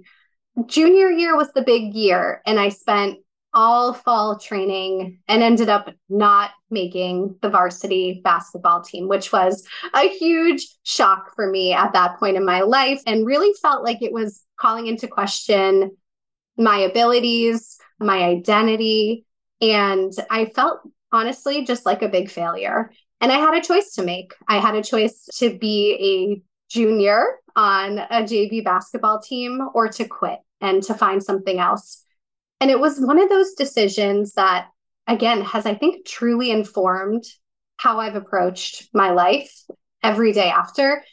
Junior 0.67 1.09
year 1.09 1.35
was 1.35 1.51
the 1.53 1.61
big 1.61 1.93
year. 1.93 2.41
And 2.45 2.59
I 2.59 2.69
spent 2.69 3.19
all 3.55 3.93
fall 3.93 4.37
training 4.37 5.19
and 5.27 5.41
ended 5.41 5.69
up 5.69 5.89
not 6.09 6.51
making 6.69 7.35
the 7.41 7.49
varsity 7.49 8.21
basketball 8.23 8.81
team, 8.81 9.07
which 9.07 9.31
was 9.31 9.65
a 9.93 10.09
huge 10.09 10.67
shock 10.83 11.33
for 11.35 11.49
me 11.49 11.73
at 11.73 11.93
that 11.93 12.19
point 12.19 12.35
in 12.35 12.45
my 12.45 12.61
life 12.61 13.01
and 13.07 13.25
really 13.25 13.53
felt 13.61 13.83
like 13.83 14.01
it 14.01 14.11
was 14.11 14.43
calling 14.59 14.87
into 14.87 15.07
question 15.07 15.95
my 16.57 16.79
abilities, 16.79 17.77
my 17.99 18.23
identity. 18.23 19.25
And 19.61 20.11
I 20.29 20.45
felt 20.45 20.81
honestly 21.11 21.65
just 21.65 21.85
like 21.85 22.01
a 22.01 22.09
big 22.09 22.29
failure. 22.29 22.91
And 23.21 23.31
I 23.31 23.37
had 23.37 23.55
a 23.55 23.65
choice 23.65 23.93
to 23.93 24.03
make. 24.03 24.33
I 24.47 24.59
had 24.59 24.75
a 24.75 24.83
choice 24.83 25.27
to 25.37 25.57
be 25.57 25.93
a 25.93 26.41
junior 26.69 27.23
on 27.55 27.99
a 27.99 28.23
JV 28.23 28.63
basketball 28.63 29.21
team 29.21 29.69
or 29.73 29.87
to 29.87 30.05
quit 30.05 30.39
and 30.59 30.83
to 30.83 30.93
find 30.93 31.23
something 31.23 31.59
else. 31.59 32.04
And 32.65 32.71
it 32.71 32.79
was 32.79 32.99
one 32.99 33.19
of 33.19 33.29
those 33.29 33.53
decisions 33.53 34.33
that, 34.33 34.69
again, 35.05 35.41
has, 35.41 35.67
I 35.67 35.75
think, 35.75 36.03
truly 36.03 36.49
informed 36.49 37.23
how 37.77 37.99
I've 37.99 38.15
approached 38.15 38.89
my 38.91 39.11
life 39.11 39.53
every 40.01 40.33
day 40.33 40.49
after. 40.49 41.03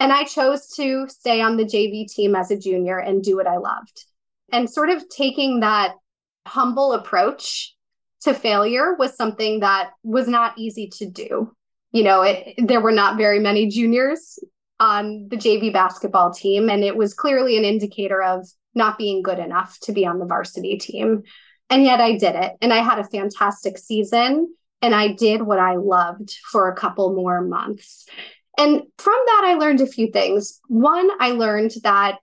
And 0.00 0.10
I 0.10 0.24
chose 0.24 0.68
to 0.76 1.06
stay 1.10 1.42
on 1.42 1.58
the 1.58 1.66
JV 1.66 2.10
team 2.10 2.34
as 2.34 2.50
a 2.50 2.58
junior 2.58 2.96
and 2.96 3.22
do 3.22 3.36
what 3.36 3.46
I 3.46 3.58
loved. 3.58 4.06
And 4.52 4.70
sort 4.70 4.88
of 4.88 5.06
taking 5.10 5.60
that 5.60 5.96
humble 6.46 6.94
approach 6.94 7.74
to 8.22 8.32
failure 8.32 8.94
was 8.94 9.14
something 9.14 9.60
that 9.60 9.90
was 10.02 10.26
not 10.26 10.56
easy 10.56 10.88
to 10.96 11.10
do. 11.10 11.54
You 11.90 12.04
know, 12.04 12.22
it, 12.22 12.54
there 12.56 12.80
were 12.80 12.90
not 12.90 13.18
very 13.18 13.38
many 13.38 13.66
juniors 13.68 14.38
on 14.80 15.28
the 15.28 15.36
JV 15.36 15.74
basketball 15.74 16.32
team, 16.32 16.70
and 16.70 16.82
it 16.82 16.96
was 16.96 17.12
clearly 17.12 17.58
an 17.58 17.64
indicator 17.64 18.22
of 18.22 18.48
not 18.74 18.98
being 18.98 19.22
good 19.22 19.38
enough 19.38 19.78
to 19.82 19.92
be 19.92 20.06
on 20.06 20.18
the 20.18 20.26
varsity 20.26 20.78
team. 20.78 21.22
And 21.70 21.84
yet 21.84 22.00
I 22.00 22.16
did 22.16 22.34
it. 22.34 22.52
And 22.60 22.72
I 22.72 22.82
had 22.82 22.98
a 22.98 23.04
fantastic 23.04 23.78
season. 23.78 24.54
And 24.80 24.94
I 24.94 25.12
did 25.12 25.42
what 25.42 25.58
I 25.58 25.76
loved 25.76 26.36
for 26.50 26.68
a 26.68 26.74
couple 26.74 27.14
more 27.14 27.40
months. 27.40 28.06
And 28.58 28.82
from 28.98 29.20
that, 29.26 29.42
I 29.44 29.54
learned 29.54 29.80
a 29.80 29.86
few 29.86 30.10
things. 30.10 30.60
One, 30.68 31.08
I 31.20 31.30
learned 31.30 31.72
that 31.84 32.18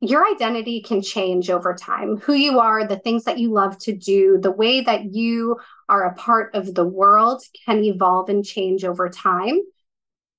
your 0.00 0.26
identity 0.26 0.82
can 0.82 1.02
change 1.02 1.50
over 1.50 1.74
time. 1.74 2.18
Who 2.18 2.34
you 2.34 2.60
are, 2.60 2.86
the 2.86 2.98
things 2.98 3.24
that 3.24 3.38
you 3.38 3.52
love 3.52 3.78
to 3.80 3.94
do, 3.94 4.38
the 4.40 4.52
way 4.52 4.82
that 4.82 5.14
you 5.14 5.56
are 5.88 6.04
a 6.04 6.14
part 6.14 6.54
of 6.54 6.74
the 6.74 6.84
world 6.84 7.42
can 7.64 7.82
evolve 7.82 8.28
and 8.28 8.44
change 8.44 8.84
over 8.84 9.08
time. 9.08 9.58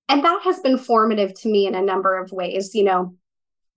And 0.10 0.24
that 0.24 0.42
has 0.44 0.60
been 0.60 0.78
formative 0.78 1.34
to 1.42 1.50
me 1.50 1.68
in 1.68 1.76
a 1.76 1.82
number 1.82 2.18
of 2.18 2.32
ways. 2.32 2.74
You 2.74 2.86
know, 2.86 3.16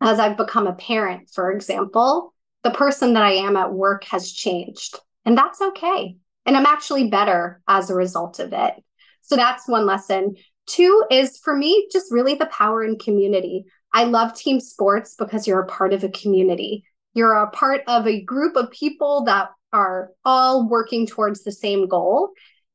as 0.00 0.18
I've 0.18 0.36
become 0.36 0.66
a 0.66 0.74
parent, 0.74 1.30
for 1.32 1.52
example, 1.52 2.34
the 2.62 2.70
person 2.70 3.14
that 3.14 3.22
I 3.22 3.32
am 3.32 3.56
at 3.56 3.72
work 3.72 4.04
has 4.04 4.32
changed. 4.32 4.98
And 5.24 5.36
that's 5.36 5.60
okay. 5.60 6.16
And 6.46 6.56
I'm 6.56 6.66
actually 6.66 7.08
better 7.08 7.60
as 7.68 7.90
a 7.90 7.94
result 7.94 8.38
of 8.38 8.52
it. 8.52 8.74
So 9.22 9.36
that's 9.36 9.68
one 9.68 9.86
lesson. 9.86 10.34
Two 10.66 11.04
is 11.10 11.38
for 11.38 11.54
me, 11.56 11.88
just 11.92 12.12
really 12.12 12.34
the 12.34 12.46
power 12.46 12.82
in 12.82 12.98
community. 12.98 13.64
I 13.92 14.04
love 14.04 14.34
team 14.34 14.60
sports 14.60 15.14
because 15.18 15.46
you're 15.46 15.60
a 15.60 15.66
part 15.66 15.92
of 15.92 16.04
a 16.04 16.08
community. 16.08 16.84
You're 17.14 17.34
a 17.34 17.50
part 17.50 17.82
of 17.86 18.06
a 18.06 18.22
group 18.22 18.56
of 18.56 18.70
people 18.70 19.24
that 19.24 19.50
are 19.72 20.10
all 20.24 20.68
working 20.68 21.06
towards 21.06 21.42
the 21.42 21.52
same 21.52 21.88
goal. 21.88 22.30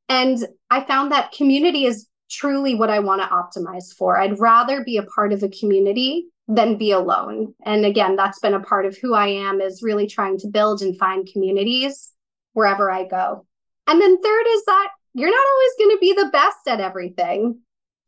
And 0.09 0.45
I 0.69 0.83
found 0.83 1.11
that 1.11 1.31
community 1.31 1.85
is 1.85 2.07
truly 2.29 2.75
what 2.75 2.89
I 2.89 2.99
want 2.99 3.21
to 3.21 3.27
optimize 3.27 3.93
for. 3.93 4.17
I'd 4.17 4.39
rather 4.39 4.83
be 4.83 4.97
a 4.97 5.03
part 5.03 5.33
of 5.33 5.43
a 5.43 5.49
community 5.49 6.27
than 6.47 6.77
be 6.77 6.91
alone. 6.91 7.53
And 7.65 7.85
again, 7.85 8.15
that's 8.15 8.39
been 8.39 8.53
a 8.53 8.59
part 8.59 8.85
of 8.85 8.97
who 8.97 9.13
I 9.13 9.27
am 9.27 9.61
is 9.61 9.81
really 9.81 10.07
trying 10.07 10.37
to 10.39 10.47
build 10.47 10.81
and 10.81 10.97
find 10.97 11.27
communities 11.31 12.11
wherever 12.53 12.91
I 12.91 13.05
go. 13.05 13.45
And 13.87 14.01
then 14.01 14.21
third 14.21 14.45
is 14.47 14.65
that 14.65 14.89
you're 15.13 15.29
not 15.29 15.47
always 15.53 15.71
going 15.79 15.95
to 15.95 15.99
be 15.99 16.13
the 16.13 16.29
best 16.31 16.67
at 16.67 16.79
everything. 16.79 17.59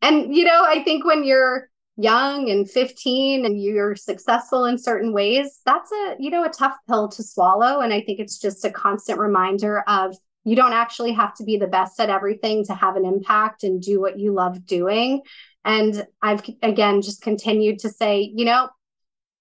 And 0.01 0.35
you 0.35 0.43
know, 0.43 0.63
I 0.65 0.83
think 0.83 1.05
when 1.05 1.23
you're 1.23 1.69
young 1.95 2.49
and 2.49 2.69
15 2.69 3.45
and 3.45 3.61
you're 3.61 3.95
successful 3.95 4.65
in 4.65 4.77
certain 4.77 5.13
ways, 5.13 5.61
that's 5.65 5.91
a, 5.91 6.15
you 6.19 6.29
know, 6.29 6.43
a 6.43 6.49
tough 6.49 6.75
pill 6.87 7.07
to 7.09 7.23
swallow 7.23 7.79
and 7.79 7.91
I 7.91 8.01
think 8.01 8.19
it's 8.19 8.37
just 8.37 8.65
a 8.65 8.71
constant 8.71 9.19
reminder 9.19 9.81
of 9.87 10.15
you 10.43 10.55
don't 10.55 10.73
actually 10.73 11.11
have 11.11 11.33
to 11.35 11.43
be 11.43 11.57
the 11.57 11.67
best 11.67 11.99
at 11.99 12.09
everything 12.09 12.63
to 12.65 12.73
have 12.73 12.95
an 12.95 13.05
impact 13.05 13.63
and 13.63 13.81
do 13.81 13.99
what 13.99 14.17
you 14.17 14.31
love 14.31 14.65
doing. 14.65 15.21
And 15.67 16.07
I've 16.21 16.41
again 16.63 17.01
just 17.01 17.21
continued 17.21 17.79
to 17.79 17.89
say, 17.89 18.31
you 18.33 18.45
know, 18.45 18.69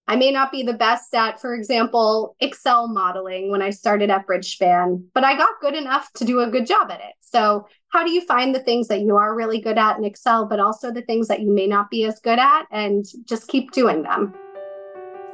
I 0.09 0.17
may 0.17 0.33
not 0.33 0.51
be 0.51 0.65
the 0.65 0.73
best 0.73 1.15
at, 1.15 1.41
for 1.41 1.55
example, 1.55 2.37
Excel 2.41 2.89
modeling 2.89 3.51
when 3.51 3.63
I 3.63 3.71
started 3.71 4.11
at 4.11 4.27
Bridgespan, 4.27 5.05
but 5.15 5.25
I 5.25 5.37
got 5.37 5.61
good 5.61 5.75
enough 5.75 6.13
to 6.15 6.25
do 6.25 6.41
a 6.41 6.51
good 6.51 6.67
job 6.67 6.91
at 6.91 7.01
it. 7.01 7.15
So, 7.21 7.67
how 7.89 8.05
do 8.05 8.11
you 8.11 8.21
find 8.27 8.55
the 8.55 8.61
things 8.61 8.89
that 8.89 9.01
you 9.01 9.17
are 9.17 9.35
really 9.37 9.61
good 9.61 9.79
at 9.79 9.99
in 9.99 10.05
Excel, 10.05 10.47
but 10.47 10.59
also 10.61 10.93
the 10.93 11.03
things 11.03 11.29
that 11.29 11.41
you 11.41 11.53
may 11.53 11.69
not 11.69 11.91
be 11.91 12.05
as 12.05 12.19
good 12.21 12.41
at, 12.41 12.67
and 12.73 13.05
just 13.25 13.47
keep 13.47 13.71
doing 13.71 14.03
them? 14.03 14.35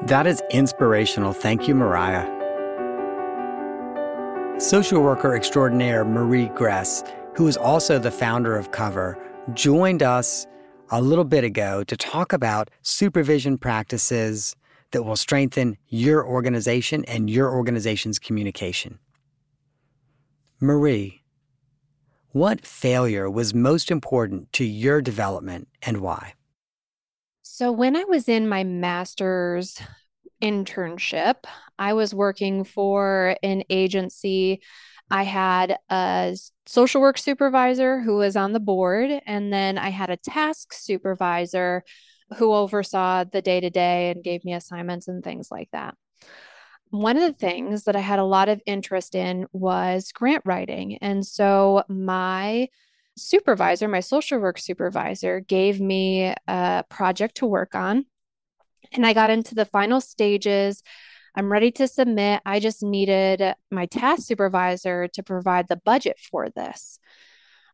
That 0.03 0.27
is 0.27 0.43
inspirational. 0.51 1.33
Thank 1.33 1.69
you, 1.69 1.75
Mariah. 1.75 2.29
Social 4.61 5.03
worker 5.03 5.35
extraordinaire 5.35 6.05
Marie 6.05 6.49
Gress, 6.49 7.03
who 7.35 7.49
is 7.49 7.57
also 7.57 7.99
the 7.99 8.11
founder 8.11 8.57
of 8.57 8.73
Cover, 8.73 9.19
joined 9.55 10.03
us 10.03 10.47
a 10.93 11.03
little 11.03 11.25
bit 11.25 11.43
ago 11.43 11.83
to 11.85 11.97
talk 11.97 12.33
about 12.33 12.71
supervision 12.83 13.59
practices 13.59 14.55
that 14.93 15.03
will 15.03 15.17
strengthen 15.17 15.79
your 15.89 16.25
organization 16.25 17.05
and 17.07 17.31
your 17.31 17.51
organization's 17.51 18.19
communication. 18.19 18.99
Marie, 20.61 21.23
what 22.33 22.65
failure 22.65 23.29
was 23.29 23.55
most 23.55 23.91
important 23.91 24.53
to 24.53 24.65
your 24.65 25.01
development 25.01 25.67
and 25.83 25.97
why? 25.97 26.35
So, 27.43 27.73
when 27.73 27.97
I 27.97 28.05
was 28.05 28.29
in 28.29 28.49
my 28.49 28.63
master's 28.63 29.81
internship. 30.43 31.37
I 31.79 31.95
was 31.95 32.15
working 32.15 32.65
for 32.65 33.37
an 33.43 33.63
agency. 33.71 34.61
I 35.13 35.25
had 35.25 35.77
a 35.91 36.35
social 36.65 37.03
work 37.03 37.19
supervisor 37.19 38.01
who 38.01 38.17
was 38.17 38.35
on 38.35 38.53
the 38.53 38.61
board, 38.61 39.11
and 39.27 39.53
then 39.53 39.77
I 39.77 39.91
had 39.91 40.09
a 40.09 40.17
task 40.17 40.73
supervisor 40.73 41.85
who 42.39 42.55
oversaw 42.55 43.25
the 43.25 43.43
day 43.43 43.61
to 43.61 43.69
day 43.69 44.11
and 44.11 44.25
gave 44.25 44.43
me 44.43 44.55
assignments 44.55 45.09
and 45.09 45.23
things 45.23 45.51
like 45.51 45.69
that. 45.73 45.95
One 46.89 47.19
of 47.19 47.23
the 47.23 47.39
things 47.39 47.85
that 47.85 47.95
I 47.95 48.01
had 48.01 48.21
a 48.21 48.25
lot 48.25 48.49
of 48.49 48.63
interest 48.65 49.15
in 49.15 49.47
was 49.53 50.13
grant 50.13 50.43
writing. 50.47 50.97
And 51.03 51.27
so 51.27 51.85
my 51.89 52.69
supervisor, 53.19 53.89
my 53.89 54.01
social 54.01 54.39
work 54.39 54.59
supervisor, 54.59 55.41
gave 55.41 55.79
me 55.79 56.35
a 56.49 56.85
project 56.89 57.37
to 57.37 57.47
work 57.47 57.75
on 57.75 58.07
and 58.93 59.07
I 59.07 59.13
got 59.13 59.31
into 59.31 59.55
the 59.55 59.65
final 59.65 60.01
stages. 60.01 60.83
I'm 61.35 61.51
ready 61.51 61.71
to 61.73 61.89
submit. 61.89 62.43
I 62.45 62.61
just 62.61 62.83
needed 62.83 63.55
my 63.71 63.87
task 63.87 64.27
supervisor 64.27 65.09
to 65.09 65.23
provide 65.23 65.69
the 65.69 65.77
budget 65.77 66.19
for 66.31 66.51
this. 66.51 66.99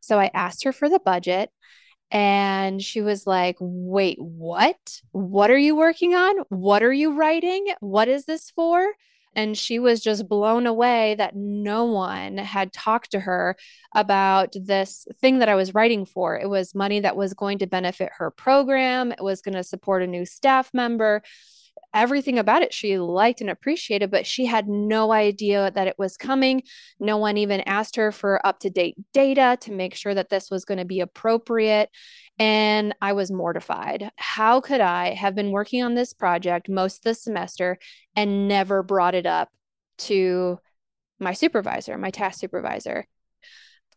So 0.01 0.19
I 0.19 0.31
asked 0.33 0.65
her 0.65 0.73
for 0.73 0.89
the 0.89 1.01
budget 1.01 1.51
and 2.11 2.83
she 2.83 3.01
was 3.01 3.27
like, 3.27 3.57
Wait, 3.61 4.19
what? 4.21 5.03
What 5.11 5.51
are 5.51 5.59
you 5.59 5.77
working 5.77 6.15
on? 6.15 6.37
What 6.49 6.83
are 6.83 6.93
you 6.93 7.15
writing? 7.15 7.67
What 7.81 8.09
is 8.09 8.25
this 8.25 8.51
for? 8.51 8.87
And 9.35 9.57
she 9.57 9.79
was 9.79 10.01
just 10.01 10.29
blown 10.29 10.67
away 10.67 11.15
that 11.17 11.37
no 11.37 11.85
one 11.85 12.39
had 12.39 12.73
talked 12.73 13.13
to 13.13 13.21
her 13.21 13.57
about 13.95 14.55
this 14.55 15.07
thing 15.21 15.41
that 15.41 15.49
I 15.49 15.55
was 15.55 15.75
writing 15.75 16.07
for. 16.07 16.39
It 16.39 16.49
was 16.49 16.75
money 16.75 17.01
that 17.01 17.17
was 17.17 17.35
going 17.35 17.59
to 17.59 17.67
benefit 17.67 18.11
her 18.19 18.31
program, 18.31 19.13
it 19.13 19.23
was 19.23 19.43
going 19.43 19.55
to 19.55 19.63
support 19.63 20.03
a 20.03 20.07
new 20.07 20.25
staff 20.25 20.71
member 20.73 21.23
everything 21.95 22.39
about 22.39 22.63
it 22.63 22.75
she 22.75 22.99
liked 22.99 23.41
and 23.41 23.51
appreciated, 23.51 24.11
but 24.11 24.27
she 24.27 24.47
had 24.47 24.69
no 24.69 25.13
idea 25.13 25.71
that 25.71 25.87
it 25.87 25.99
was 25.99 26.17
coming. 26.17 26.63
No 27.01 27.17
one 27.17 27.37
even 27.37 27.61
asked 27.63 27.97
her 27.97 28.13
for 28.13 28.45
up 28.47 28.61
to 28.61 28.71
date 28.71 28.97
data 29.13 29.57
to 29.63 29.73
make 29.73 29.95
sure 29.95 30.15
that 30.15 30.29
this 30.29 30.51
was 30.51 30.65
going 30.65 30.79
to 30.79 30.85
be 30.85 31.01
appropriate. 31.01 31.91
And 32.39 32.95
I 33.01 33.15
was 33.15 33.31
mortified. 33.31 34.11
How 34.17 34.61
could 34.61 34.81
I 34.81 35.15
have 35.15 35.35
been 35.35 35.51
working 35.51 35.83
on 35.83 35.95
this 35.95 36.13
project 36.13 36.69
most 36.69 36.99
of 36.99 37.05
the 37.05 37.15
semester 37.15 37.79
and 38.15 38.49
never 38.49 38.83
brought 38.83 39.15
it 39.15 39.27
up 39.27 39.49
to 39.99 40.59
my 41.19 41.33
supervisor, 41.33 41.97
my 41.99 42.11
task 42.11 42.39
supervisor? 42.39 43.07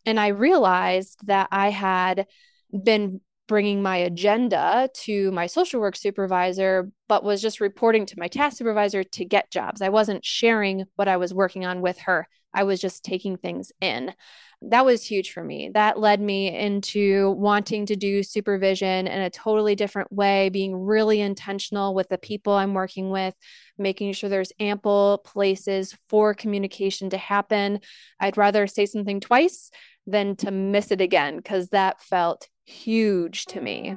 And 0.05 0.19
I 0.19 0.29
realized 0.29 1.27
that 1.27 1.49
I 1.51 1.69
had 1.69 2.25
been 2.71 3.21
bringing 3.47 3.81
my 3.81 3.97
agenda 3.97 4.89
to 4.93 5.31
my 5.31 5.47
social 5.47 5.81
work 5.81 5.95
supervisor, 5.95 6.89
but 7.09 7.23
was 7.23 7.41
just 7.41 7.59
reporting 7.59 8.05
to 8.05 8.19
my 8.19 8.27
task 8.27 8.57
supervisor 8.57 9.03
to 9.03 9.25
get 9.25 9.51
jobs. 9.51 9.81
I 9.81 9.89
wasn't 9.89 10.23
sharing 10.23 10.85
what 10.95 11.07
I 11.07 11.17
was 11.17 11.33
working 11.33 11.65
on 11.65 11.81
with 11.81 11.97
her. 11.99 12.27
I 12.53 12.63
was 12.63 12.79
just 12.79 13.03
taking 13.03 13.37
things 13.37 13.71
in. 13.81 14.13
That 14.61 14.85
was 14.85 15.03
huge 15.03 15.31
for 15.31 15.43
me. 15.43 15.71
That 15.73 15.99
led 15.99 16.21
me 16.21 16.55
into 16.55 17.31
wanting 17.31 17.87
to 17.87 17.95
do 17.95 18.21
supervision 18.21 19.07
in 19.07 19.21
a 19.21 19.29
totally 19.29 19.73
different 19.73 20.11
way, 20.11 20.49
being 20.49 20.75
really 20.75 21.19
intentional 21.19 21.95
with 21.95 22.09
the 22.09 22.17
people 22.17 22.53
I'm 22.53 22.75
working 22.75 23.09
with, 23.09 23.33
making 23.77 24.13
sure 24.13 24.29
there's 24.29 24.51
ample 24.59 25.23
places 25.25 25.97
for 26.09 26.35
communication 26.35 27.09
to 27.09 27.17
happen. 27.17 27.79
I'd 28.19 28.37
rather 28.37 28.67
say 28.67 28.85
something 28.85 29.19
twice 29.19 29.71
than 30.07 30.35
to 30.37 30.51
miss 30.51 30.91
it 30.91 31.01
again 31.01 31.37
because 31.37 31.69
that 31.69 32.01
felt 32.01 32.49
huge 32.65 33.45
to 33.45 33.61
me. 33.61 33.95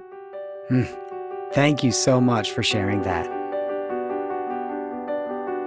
Hmm. 0.69 0.85
Thank 1.53 1.85
you 1.85 1.93
so 1.93 2.21
much 2.21 2.51
for 2.51 2.63
sharing 2.63 3.03
that. 3.03 3.45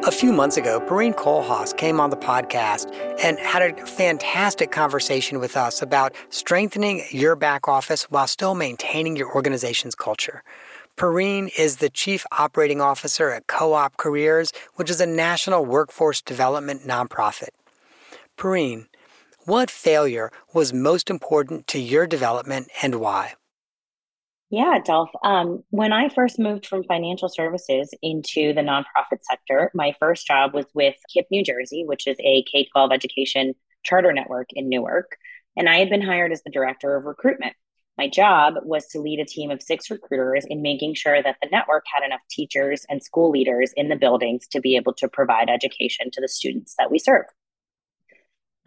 A 0.06 0.12
few 0.12 0.32
months 0.32 0.58
ago, 0.58 0.80
Perrine 0.80 1.13
Kohlhaas 1.13 1.76
came 1.76 2.00
on 2.00 2.12
the 2.12 2.17
podcast 2.17 2.93
and 3.21 3.38
had 3.39 3.62
a 3.62 3.86
fantastic 3.86 4.71
conversation 4.71 5.39
with 5.39 5.58
us 5.58 5.82
about 5.82 6.13
strengthening 6.30 7.04
your 7.10 7.36
back 7.36 7.67
office 7.67 8.04
while 8.04 8.28
still 8.28 8.56
maintaining 8.56 9.17
your 9.17 9.34
organization's 9.34 9.95
culture. 9.95 10.43
Perrine 10.97 11.50
is 11.58 11.78
the 11.78 11.89
Chief 11.89 12.26
Operating 12.32 12.80
Officer 12.80 13.32
at 13.32 13.47
Co 13.47 13.73
op 13.73 13.97
Careers, 13.97 14.54
which 14.76 14.89
is 14.89 15.02
a 15.02 15.06
national 15.06 15.65
workforce 15.65 16.21
development 16.21 16.88
nonprofit. 16.88 17.50
Perrine, 18.38 18.88
what 19.47 19.71
failure 19.71 20.29
was 20.53 20.73
most 20.73 21.10
important 21.10 21.67
to 21.67 21.79
your 21.79 22.05
development 22.05 22.67
and 22.83 22.95
why? 22.95 23.33
Yeah, 24.49 24.79
Dolph. 24.83 25.10
Um, 25.23 25.63
when 25.69 25.93
I 25.93 26.10
first 26.10 26.38
moved 26.38 26.67
from 26.67 26.83
financial 26.83 27.29
services 27.29 27.89
into 28.01 28.53
the 28.53 28.62
nonprofit 28.62 29.21
sector, 29.21 29.71
my 29.73 29.93
first 29.99 30.27
job 30.27 30.53
was 30.53 30.65
with 30.73 30.95
KIPP 31.15 31.25
New 31.31 31.43
Jersey, 31.43 31.83
which 31.86 32.07
is 32.07 32.17
a 32.19 32.43
K 32.43 32.67
12 32.71 32.91
education 32.91 33.53
charter 33.83 34.12
network 34.12 34.47
in 34.51 34.67
Newark. 34.67 35.17
And 35.55 35.69
I 35.69 35.77
had 35.77 35.89
been 35.89 36.01
hired 36.01 36.33
as 36.33 36.43
the 36.43 36.51
director 36.51 36.97
of 36.97 37.05
recruitment. 37.05 37.53
My 37.97 38.10
job 38.10 38.55
was 38.63 38.86
to 38.88 38.99
lead 38.99 39.21
a 39.21 39.25
team 39.25 39.49
of 39.49 39.62
six 39.62 39.89
recruiters 39.89 40.45
in 40.45 40.62
making 40.62 40.95
sure 40.95 41.23
that 41.23 41.38
the 41.41 41.49
network 41.49 41.86
had 41.93 42.05
enough 42.05 42.21
teachers 42.29 42.86
and 42.89 43.01
school 43.01 43.31
leaders 43.31 43.71
in 43.77 43.88
the 43.88 43.95
buildings 43.95 44.45
to 44.49 44.60
be 44.60 44.75
able 44.75 44.93
to 44.95 45.07
provide 45.07 45.49
education 45.49 46.12
to 46.12 46.21
the 46.21 46.27
students 46.27 46.75
that 46.77 46.91
we 46.91 46.99
serve. 46.99 47.25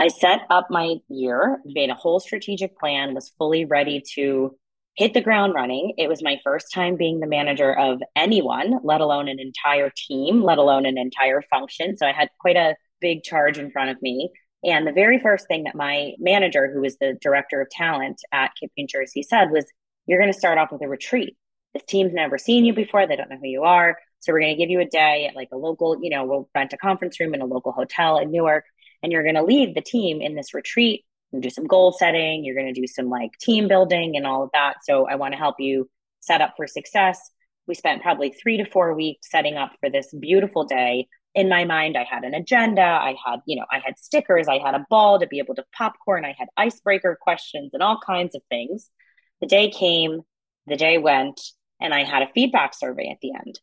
I 0.00 0.08
set 0.08 0.40
up 0.48 0.68
my 0.70 0.94
year, 1.10 1.60
made 1.66 1.90
a 1.90 1.94
whole 1.94 2.20
strategic 2.20 2.78
plan, 2.78 3.14
was 3.14 3.34
fully 3.36 3.66
ready 3.66 4.02
to 4.14 4.56
hit 4.96 5.12
the 5.12 5.20
ground 5.20 5.52
running. 5.52 5.92
It 5.98 6.08
was 6.08 6.22
my 6.22 6.40
first 6.42 6.72
time 6.72 6.96
being 6.96 7.20
the 7.20 7.26
manager 7.26 7.78
of 7.78 8.00
anyone, 8.16 8.78
let 8.82 9.02
alone 9.02 9.28
an 9.28 9.38
entire 9.38 9.92
team, 9.94 10.42
let 10.42 10.56
alone 10.56 10.86
an 10.86 10.96
entire 10.96 11.42
function. 11.42 11.98
So 11.98 12.06
I 12.06 12.12
had 12.12 12.30
quite 12.40 12.56
a 12.56 12.76
big 13.02 13.24
charge 13.24 13.58
in 13.58 13.70
front 13.70 13.90
of 13.90 14.00
me. 14.00 14.30
And 14.64 14.86
the 14.86 14.92
very 14.92 15.20
first 15.20 15.46
thing 15.48 15.64
that 15.64 15.74
my 15.74 16.12
manager, 16.18 16.72
who 16.72 16.80
was 16.80 16.96
the 16.96 17.18
director 17.20 17.60
of 17.60 17.68
talent 17.68 18.22
at 18.32 18.52
New 18.78 18.86
Jersey, 18.86 19.22
said 19.22 19.50
was, 19.50 19.66
You're 20.06 20.18
going 20.18 20.32
to 20.32 20.38
start 20.38 20.56
off 20.56 20.72
with 20.72 20.82
a 20.82 20.88
retreat. 20.88 21.36
This 21.74 21.84
team's 21.86 22.14
never 22.14 22.38
seen 22.38 22.64
you 22.64 22.72
before. 22.72 23.06
They 23.06 23.16
don't 23.16 23.28
know 23.28 23.38
who 23.38 23.48
you 23.48 23.64
are. 23.64 23.98
So 24.20 24.32
we're 24.32 24.40
going 24.40 24.56
to 24.56 24.62
give 24.62 24.70
you 24.70 24.80
a 24.80 24.86
day 24.86 25.26
at 25.26 25.36
like 25.36 25.48
a 25.52 25.58
local, 25.58 26.02
you 26.02 26.08
know, 26.08 26.24
we'll 26.24 26.48
rent 26.54 26.72
a 26.72 26.78
conference 26.78 27.20
room 27.20 27.34
in 27.34 27.42
a 27.42 27.46
local 27.46 27.72
hotel 27.72 28.18
in 28.18 28.30
Newark 28.30 28.64
and 29.02 29.12
you're 29.12 29.22
going 29.22 29.34
to 29.34 29.42
lead 29.42 29.74
the 29.74 29.80
team 29.80 30.20
in 30.20 30.34
this 30.34 30.54
retreat 30.54 31.04
and 31.32 31.42
do 31.42 31.50
some 31.50 31.66
goal 31.66 31.92
setting. 31.92 32.44
You're 32.44 32.54
going 32.54 32.72
to 32.72 32.80
do 32.80 32.86
some 32.86 33.08
like 33.08 33.32
team 33.40 33.68
building 33.68 34.16
and 34.16 34.26
all 34.26 34.42
of 34.42 34.50
that. 34.52 34.84
So 34.84 35.06
I 35.06 35.14
want 35.16 35.32
to 35.32 35.38
help 35.38 35.56
you 35.58 35.88
set 36.20 36.40
up 36.40 36.54
for 36.56 36.66
success. 36.66 37.30
We 37.66 37.74
spent 37.74 38.02
probably 38.02 38.30
three 38.30 38.56
to 38.56 38.64
four 38.64 38.94
weeks 38.94 39.30
setting 39.30 39.56
up 39.56 39.72
for 39.80 39.90
this 39.90 40.12
beautiful 40.18 40.64
day. 40.64 41.06
In 41.34 41.48
my 41.48 41.64
mind, 41.64 41.96
I 41.96 42.04
had 42.04 42.24
an 42.24 42.34
agenda. 42.34 42.82
I 42.82 43.14
had, 43.24 43.40
you 43.46 43.56
know, 43.56 43.66
I 43.70 43.78
had 43.84 43.98
stickers. 43.98 44.48
I 44.48 44.58
had 44.58 44.74
a 44.74 44.84
ball 44.90 45.20
to 45.20 45.28
be 45.28 45.38
able 45.38 45.54
to 45.54 45.64
popcorn. 45.76 46.24
I 46.24 46.34
had 46.36 46.48
icebreaker 46.56 47.16
questions 47.20 47.70
and 47.72 47.82
all 47.82 48.00
kinds 48.04 48.34
of 48.34 48.42
things. 48.50 48.90
The 49.40 49.46
day 49.46 49.70
came, 49.70 50.22
the 50.66 50.76
day 50.76 50.98
went, 50.98 51.40
and 51.80 51.94
I 51.94 52.02
had 52.02 52.22
a 52.22 52.30
feedback 52.34 52.74
survey 52.74 53.08
at 53.08 53.18
the 53.22 53.32
end. 53.34 53.60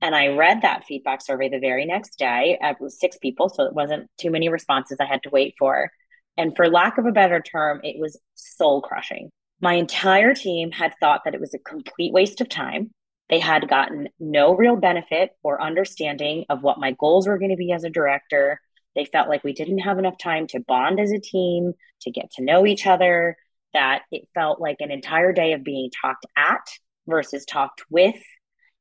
And 0.00 0.14
I 0.14 0.28
read 0.28 0.62
that 0.62 0.84
feedback 0.84 1.22
survey 1.22 1.48
the 1.48 1.58
very 1.58 1.84
next 1.84 2.18
day. 2.18 2.58
Uh, 2.62 2.70
it 2.70 2.76
was 2.80 3.00
six 3.00 3.18
people, 3.18 3.48
so 3.48 3.64
it 3.64 3.74
wasn't 3.74 4.08
too 4.18 4.30
many 4.30 4.48
responses 4.48 4.98
I 5.00 5.06
had 5.06 5.22
to 5.24 5.30
wait 5.30 5.54
for. 5.58 5.90
And 6.36 6.54
for 6.54 6.68
lack 6.68 6.98
of 6.98 7.06
a 7.06 7.12
better 7.12 7.40
term, 7.40 7.80
it 7.82 7.96
was 7.98 8.18
soul 8.34 8.80
crushing. 8.80 9.30
My 9.60 9.74
entire 9.74 10.34
team 10.34 10.70
had 10.70 10.94
thought 11.00 11.22
that 11.24 11.34
it 11.34 11.40
was 11.40 11.52
a 11.52 11.58
complete 11.58 12.12
waste 12.12 12.40
of 12.40 12.48
time. 12.48 12.90
They 13.28 13.40
had 13.40 13.68
gotten 13.68 14.08
no 14.20 14.54
real 14.54 14.76
benefit 14.76 15.30
or 15.42 15.60
understanding 15.60 16.44
of 16.48 16.62
what 16.62 16.78
my 16.78 16.92
goals 16.92 17.26
were 17.26 17.38
going 17.38 17.50
to 17.50 17.56
be 17.56 17.72
as 17.72 17.82
a 17.82 17.90
director. 17.90 18.60
They 18.94 19.04
felt 19.04 19.28
like 19.28 19.42
we 19.42 19.52
didn't 19.52 19.80
have 19.80 19.98
enough 19.98 20.16
time 20.16 20.46
to 20.48 20.60
bond 20.60 21.00
as 21.00 21.10
a 21.10 21.20
team, 21.20 21.72
to 22.02 22.10
get 22.12 22.30
to 22.34 22.44
know 22.44 22.66
each 22.66 22.86
other, 22.86 23.36
that 23.74 24.02
it 24.12 24.28
felt 24.32 24.60
like 24.60 24.76
an 24.78 24.92
entire 24.92 25.32
day 25.32 25.52
of 25.52 25.64
being 25.64 25.90
talked 26.00 26.24
at 26.36 26.66
versus 27.08 27.44
talked 27.44 27.82
with 27.90 28.14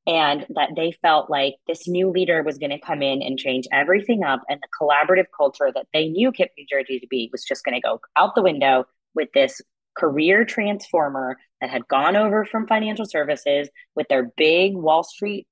and 0.08 0.46
that 0.56 0.70
they 0.76 0.94
felt 1.02 1.30
like 1.30 1.56
this 1.68 1.88
new 1.88 2.10
leader 2.10 2.42
was 2.42 2.58
going 2.58 2.72
to 2.72 2.80
come 2.80 3.02
in 3.02 3.22
and 3.22 3.38
change 3.38 3.68
everything 3.74 4.24
up 4.24 4.42
and 4.50 4.60
the 4.62 4.68
collaborative 4.80 5.26
culture 5.36 5.70
that 5.74 5.86
they 5.94 6.08
knew 6.08 6.32
KIPP 6.32 6.50
New 6.58 6.66
Jersey 6.68 7.00
to 7.00 7.08
be 7.08 7.30
was 7.32 7.44
just 7.44 7.66
going 7.66 7.76
to 7.76 7.86
go 7.86 8.00
out 8.16 8.34
the 8.34 8.42
window 8.42 8.86
with 9.14 9.30
this 9.34 9.62
career 9.98 10.46
transformer 10.46 11.38
that 11.60 11.70
had 11.70 11.88
gone 11.88 12.16
over 12.16 12.46
from 12.46 12.68
financial 12.68 13.06
services 13.06 13.68
with 13.96 14.08
their 14.10 14.32
big 14.38 14.76
Wall 14.76 15.04
Street 15.04 15.46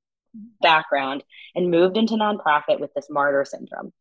background 0.61 1.23
and 1.53 1.71
moved 1.71 1.97
into 1.97 2.13
nonprofit 2.13 2.79
with 2.79 2.93
this 2.93 3.07
martyr 3.09 3.43
syndrome. 3.45 3.91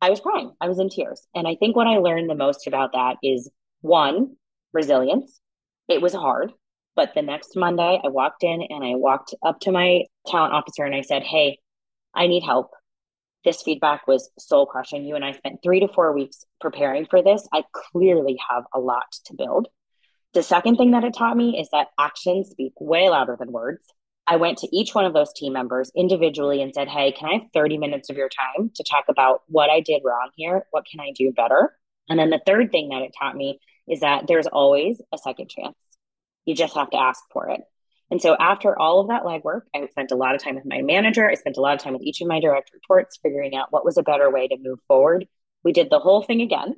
I 0.00 0.08
was 0.08 0.20
crying. 0.20 0.52
I 0.60 0.68
was 0.68 0.78
in 0.78 0.88
tears. 0.88 1.26
And 1.34 1.46
I 1.46 1.56
think 1.56 1.76
what 1.76 1.86
I 1.86 1.98
learned 1.98 2.30
the 2.30 2.34
most 2.34 2.66
about 2.66 2.92
that 2.92 3.16
is 3.22 3.50
one, 3.82 4.36
resilience. 4.72 5.40
It 5.88 6.00
was 6.00 6.14
hard. 6.14 6.52
But 7.00 7.14
the 7.14 7.22
next 7.22 7.56
Monday, 7.56 7.98
I 8.04 8.08
walked 8.08 8.44
in 8.44 8.60
and 8.60 8.84
I 8.84 8.94
walked 8.94 9.34
up 9.42 9.58
to 9.60 9.72
my 9.72 10.02
talent 10.26 10.52
officer 10.52 10.84
and 10.84 10.94
I 10.94 11.00
said, 11.00 11.22
Hey, 11.22 11.58
I 12.14 12.26
need 12.26 12.42
help. 12.42 12.72
This 13.42 13.62
feedback 13.62 14.06
was 14.06 14.30
soul 14.38 14.66
crushing. 14.66 15.06
You 15.06 15.14
and 15.14 15.24
I 15.24 15.32
spent 15.32 15.60
three 15.62 15.80
to 15.80 15.88
four 15.88 16.12
weeks 16.12 16.44
preparing 16.60 17.06
for 17.06 17.22
this. 17.22 17.48
I 17.54 17.64
clearly 17.72 18.38
have 18.50 18.64
a 18.74 18.78
lot 18.78 19.06
to 19.24 19.34
build. 19.34 19.68
The 20.34 20.42
second 20.42 20.76
thing 20.76 20.90
that 20.90 21.02
it 21.02 21.14
taught 21.14 21.38
me 21.38 21.58
is 21.58 21.70
that 21.72 21.86
actions 21.98 22.50
speak 22.50 22.74
way 22.78 23.08
louder 23.08 23.34
than 23.40 23.50
words. 23.50 23.80
I 24.26 24.36
went 24.36 24.58
to 24.58 24.68
each 24.70 24.94
one 24.94 25.06
of 25.06 25.14
those 25.14 25.32
team 25.32 25.54
members 25.54 25.90
individually 25.96 26.60
and 26.60 26.74
said, 26.74 26.88
Hey, 26.88 27.12
can 27.12 27.30
I 27.30 27.32
have 27.38 27.48
30 27.54 27.78
minutes 27.78 28.10
of 28.10 28.18
your 28.18 28.28
time 28.28 28.72
to 28.74 28.84
talk 28.84 29.04
about 29.08 29.40
what 29.46 29.70
I 29.70 29.80
did 29.80 30.02
wrong 30.04 30.28
here? 30.36 30.66
What 30.70 30.84
can 30.84 31.00
I 31.00 31.12
do 31.16 31.32
better? 31.32 31.74
And 32.10 32.18
then 32.18 32.28
the 32.28 32.42
third 32.44 32.70
thing 32.70 32.90
that 32.90 33.00
it 33.00 33.14
taught 33.18 33.36
me 33.36 33.58
is 33.88 34.00
that 34.00 34.26
there's 34.28 34.46
always 34.46 35.00
a 35.14 35.16
second 35.16 35.48
chance. 35.48 35.76
You 36.44 36.54
just 36.54 36.74
have 36.74 36.90
to 36.90 36.98
ask 36.98 37.22
for 37.32 37.50
it. 37.50 37.60
And 38.10 38.20
so 38.20 38.36
after 38.38 38.76
all 38.76 39.00
of 39.00 39.08
that 39.08 39.22
legwork, 39.22 39.62
I 39.74 39.86
spent 39.86 40.10
a 40.10 40.16
lot 40.16 40.34
of 40.34 40.42
time 40.42 40.56
with 40.56 40.66
my 40.66 40.82
manager. 40.82 41.30
I 41.30 41.34
spent 41.34 41.56
a 41.56 41.60
lot 41.60 41.74
of 41.74 41.80
time 41.80 41.92
with 41.92 42.02
each 42.02 42.20
of 42.20 42.26
my 42.26 42.40
direct 42.40 42.72
reports, 42.74 43.18
figuring 43.22 43.54
out 43.54 43.70
what 43.70 43.84
was 43.84 43.98
a 43.98 44.02
better 44.02 44.30
way 44.30 44.48
to 44.48 44.56
move 44.60 44.80
forward. 44.88 45.26
We 45.62 45.72
did 45.72 45.90
the 45.90 46.00
whole 46.00 46.22
thing 46.22 46.40
again. 46.40 46.74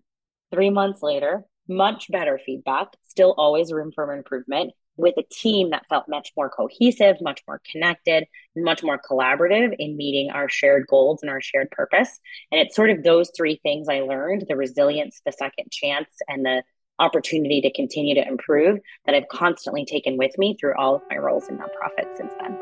Three 0.53 0.69
months 0.69 1.03
later, 1.03 1.45
much 1.69 2.11
better 2.11 2.39
feedback, 2.45 2.89
still 3.09 3.35
always 3.39 3.73
room 3.73 3.93
for 3.95 4.13
improvement 4.13 4.73
with 4.97 5.15
a 5.17 5.25
team 5.31 5.71
that 5.71 5.87
felt 5.89 6.09
much 6.09 6.33
more 6.37 6.51
cohesive, 6.51 7.17
much 7.21 7.41
more 7.49 7.61
connected, 7.71 8.25
much 8.55 8.83
more 8.83 8.99
collaborative 8.99 9.75
in 9.79 9.97
meeting 9.97 10.31
our 10.31 10.49
shared 10.49 10.87
goals 10.87 11.23
and 11.23 11.31
our 11.31 11.41
shared 11.41 11.71
purpose. 11.71 12.21
And 12.51 12.61
it's 12.61 12.77
sort 12.77 12.91
of 12.91 13.03
those 13.03 13.31
three 13.35 13.59
things 13.63 13.89
I 13.89 14.01
learned 14.01 14.45
the 14.49 14.57
resilience, 14.57 15.23
the 15.25 15.33
second 15.33 15.71
chance, 15.71 16.11
and 16.29 16.45
the 16.45 16.63
opportunity 17.03 17.61
to 17.61 17.73
continue 17.73 18.15
to 18.15 18.27
improve 18.27 18.79
that 19.05 19.15
I've 19.15 19.29
constantly 19.29 19.85
taken 19.85 20.17
with 20.17 20.39
me 20.39 20.57
through 20.59 20.75
all 20.79 20.95
of 20.95 21.03
my 21.11 21.17
roles 21.17 21.49
in 21.49 21.59
nonprofits 21.59 22.17
since 22.17 22.33
then. 22.41 22.57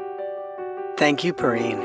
Thank 0.96 1.22
you, 1.22 1.32
Perrine. 1.32 1.78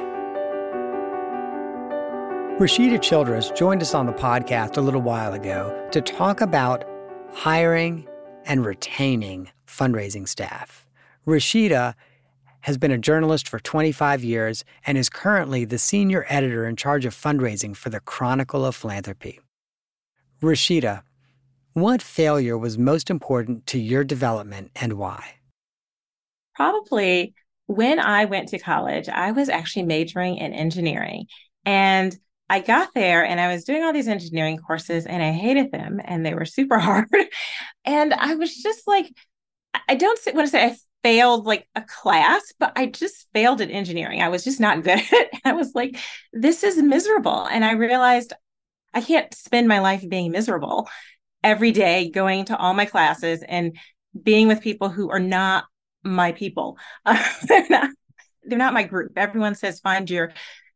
Rashida 2.58 3.02
Childress 3.02 3.52
joined 3.52 3.82
us 3.82 3.94
on 3.94 4.06
the 4.06 4.14
podcast 4.14 4.78
a 4.78 4.82
little 4.82 5.02
while 5.02 5.34
ago 5.34 5.88
to 5.92 6.00
talk 6.00 6.40
about 6.40 6.86
hiring 7.34 8.08
and 8.46 8.66
retaining 8.66 9.50
fundraising 9.68 10.26
staff. 10.26 10.88
Rashida 11.28 11.96
has 12.62 12.78
been 12.78 12.92
a 12.92 12.98
journalist 12.98 13.50
for 13.50 13.60
25 13.60 14.24
years 14.24 14.64
and 14.86 14.98
is 14.98 15.10
currently 15.10 15.66
the 15.66 15.78
senior 15.78 16.26
editor 16.30 16.66
in 16.66 16.78
charge 16.78 17.06
of 17.06 17.14
fundraising 17.14 17.76
for 17.76 17.90
the 17.90 18.00
Chronicle 18.00 18.66
of 18.66 18.76
Philanthropy. 18.76 19.42
Rashida, 20.42 21.02
what 21.76 22.02
failure 22.02 22.58
was 22.58 22.78
most 22.78 23.10
important 23.10 23.68
to 23.68 23.78
your 23.78 24.06
development 24.06 24.72
and 24.78 24.94
why? 24.94 25.36
Probably 26.56 27.36
when 27.66 28.00
I 28.00 28.24
went 28.24 28.48
to 28.50 28.60
college, 28.60 29.10
I 29.10 29.32
was 29.32 29.50
actually 29.50 29.84
majoring 29.84 30.38
in 30.38 30.54
engineering. 30.54 31.26
And 31.66 32.16
I 32.50 32.62
got 32.62 32.94
there 32.96 33.26
and 33.26 33.42
I 33.42 33.52
was 33.52 33.66
doing 33.66 33.84
all 33.84 33.92
these 33.92 34.08
engineering 34.08 34.58
courses 34.58 35.06
and 35.06 35.22
I 35.22 35.34
hated 35.34 35.74
them 35.74 36.00
and 36.02 36.26
they 36.26 36.34
were 36.34 36.46
super 36.46 36.80
hard. 36.80 37.10
and 37.84 38.14
I 38.14 38.36
was 38.36 38.56
just 38.56 38.88
like, 38.88 39.12
I 39.90 39.96
don't 39.96 40.18
want 40.34 40.48
to 40.48 40.52
say 40.52 40.66
I 40.68 40.78
failed 41.04 41.46
like 41.46 41.68
a 41.76 41.82
class, 41.82 42.54
but 42.58 42.72
I 42.78 42.86
just 42.86 43.28
failed 43.34 43.60
at 43.60 43.70
engineering. 43.70 44.22
I 44.22 44.30
was 44.30 44.46
just 44.46 44.62
not 44.62 44.82
good 44.84 45.00
at 45.00 45.12
it. 45.12 45.30
I 45.44 45.52
was 45.52 45.74
like, 45.76 45.98
this 46.32 46.64
is 46.64 46.78
miserable. 46.78 47.46
And 47.48 47.66
I 47.66 47.74
realized 47.74 48.32
I 48.94 49.02
can't 49.02 49.34
spend 49.34 49.68
my 49.68 49.80
life 49.80 50.08
being 50.08 50.32
miserable 50.32 50.88
every 51.46 51.72
day 51.72 52.10
going 52.10 52.44
to 52.46 52.58
all 52.58 52.74
my 52.74 52.86
classes 52.86 53.44
and 53.48 53.78
being 54.22 54.48
with 54.48 54.62
people 54.62 54.90
who 54.90 55.12
are 55.12 55.20
not 55.20 55.66
my 56.04 56.32
people. 56.32 56.78
They're 57.48 57.70
not 57.70 57.90
they're 58.48 58.60
not 58.60 58.76
my 58.76 58.84
group. 58.84 59.14
Everyone 59.16 59.56
says 59.56 59.80
find 59.80 60.08
your 60.10 60.32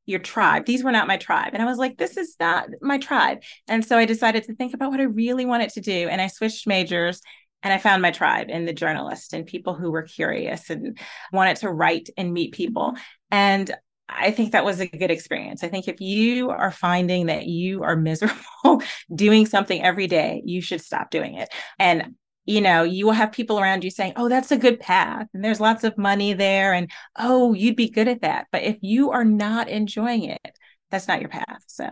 your 0.06 0.20
tribe. 0.20 0.66
These 0.66 0.84
were 0.84 0.92
not 0.92 1.08
my 1.08 1.18
tribe. 1.18 1.52
And 1.54 1.62
I 1.62 1.66
was 1.66 1.78
like, 1.78 1.98
this 1.98 2.18
is 2.18 2.36
not 2.40 2.68
my 2.82 2.98
tribe. 2.98 3.44
And 3.68 3.86
so 3.86 3.96
I 3.96 4.06
decided 4.06 4.44
to 4.46 4.56
think 4.56 4.74
about 4.74 4.90
what 4.90 5.00
I 5.00 5.04
really 5.04 5.46
wanted 5.46 5.70
to 5.72 5.82
do. 5.82 6.08
And 6.10 6.20
I 6.20 6.28
switched 6.28 6.66
majors 6.66 7.22
and 7.62 7.72
I 7.72 7.78
found 7.78 8.02
my 8.02 8.10
tribe 8.10 8.50
in 8.50 8.66
the 8.66 8.74
journalist 8.74 9.34
and 9.34 9.46
people 9.46 9.76
who 9.76 9.92
were 9.92 10.02
curious 10.02 10.72
and 10.72 10.98
wanted 11.32 11.58
to 11.58 11.70
write 11.70 12.10
and 12.18 12.34
meet 12.34 12.54
people. 12.54 12.96
And 13.30 13.72
I 14.10 14.32
think 14.32 14.52
that 14.52 14.66
was 14.66 14.80
a 14.80 14.88
good 14.88 15.12
experience. 15.12 15.64
I 15.64 15.70
think 15.70 15.88
if 15.88 16.02
you 16.02 16.50
are 16.50 16.72
finding 16.72 17.28
that 17.28 17.46
you 17.46 17.84
are 17.84 17.96
miserable 18.10 18.82
doing 19.14 19.46
something 19.46 19.82
every 19.84 20.08
day, 20.08 20.42
you 20.46 20.62
should 20.62 20.82
stop 20.82 21.12
doing 21.12 21.36
it. 21.36 21.50
And 21.78 22.16
you 22.46 22.62
know, 22.62 22.82
you 22.82 23.06
will 23.06 23.14
have 23.14 23.32
people 23.32 23.60
around 23.60 23.84
you 23.84 23.92
saying, 23.92 24.14
"Oh, 24.16 24.28
that's 24.28 24.52
a 24.52 24.58
good 24.58 24.80
path 24.80 25.28
and 25.34 25.44
there's 25.44 25.60
lots 25.60 25.84
of 25.84 25.98
money 26.00 26.34
there 26.34 26.74
and 26.74 26.90
oh, 27.16 27.54
you'd 27.54 27.76
be 27.76 27.90
good 27.90 28.08
at 28.08 28.22
that." 28.22 28.48
But 28.52 28.64
if 28.64 28.78
you 28.82 29.12
are 29.12 29.26
not 29.26 29.70
enjoying 29.70 30.24
it, 30.24 30.58
that's 30.90 31.08
not 31.08 31.20
your 31.20 31.30
path. 31.30 31.64
So, 31.68 31.88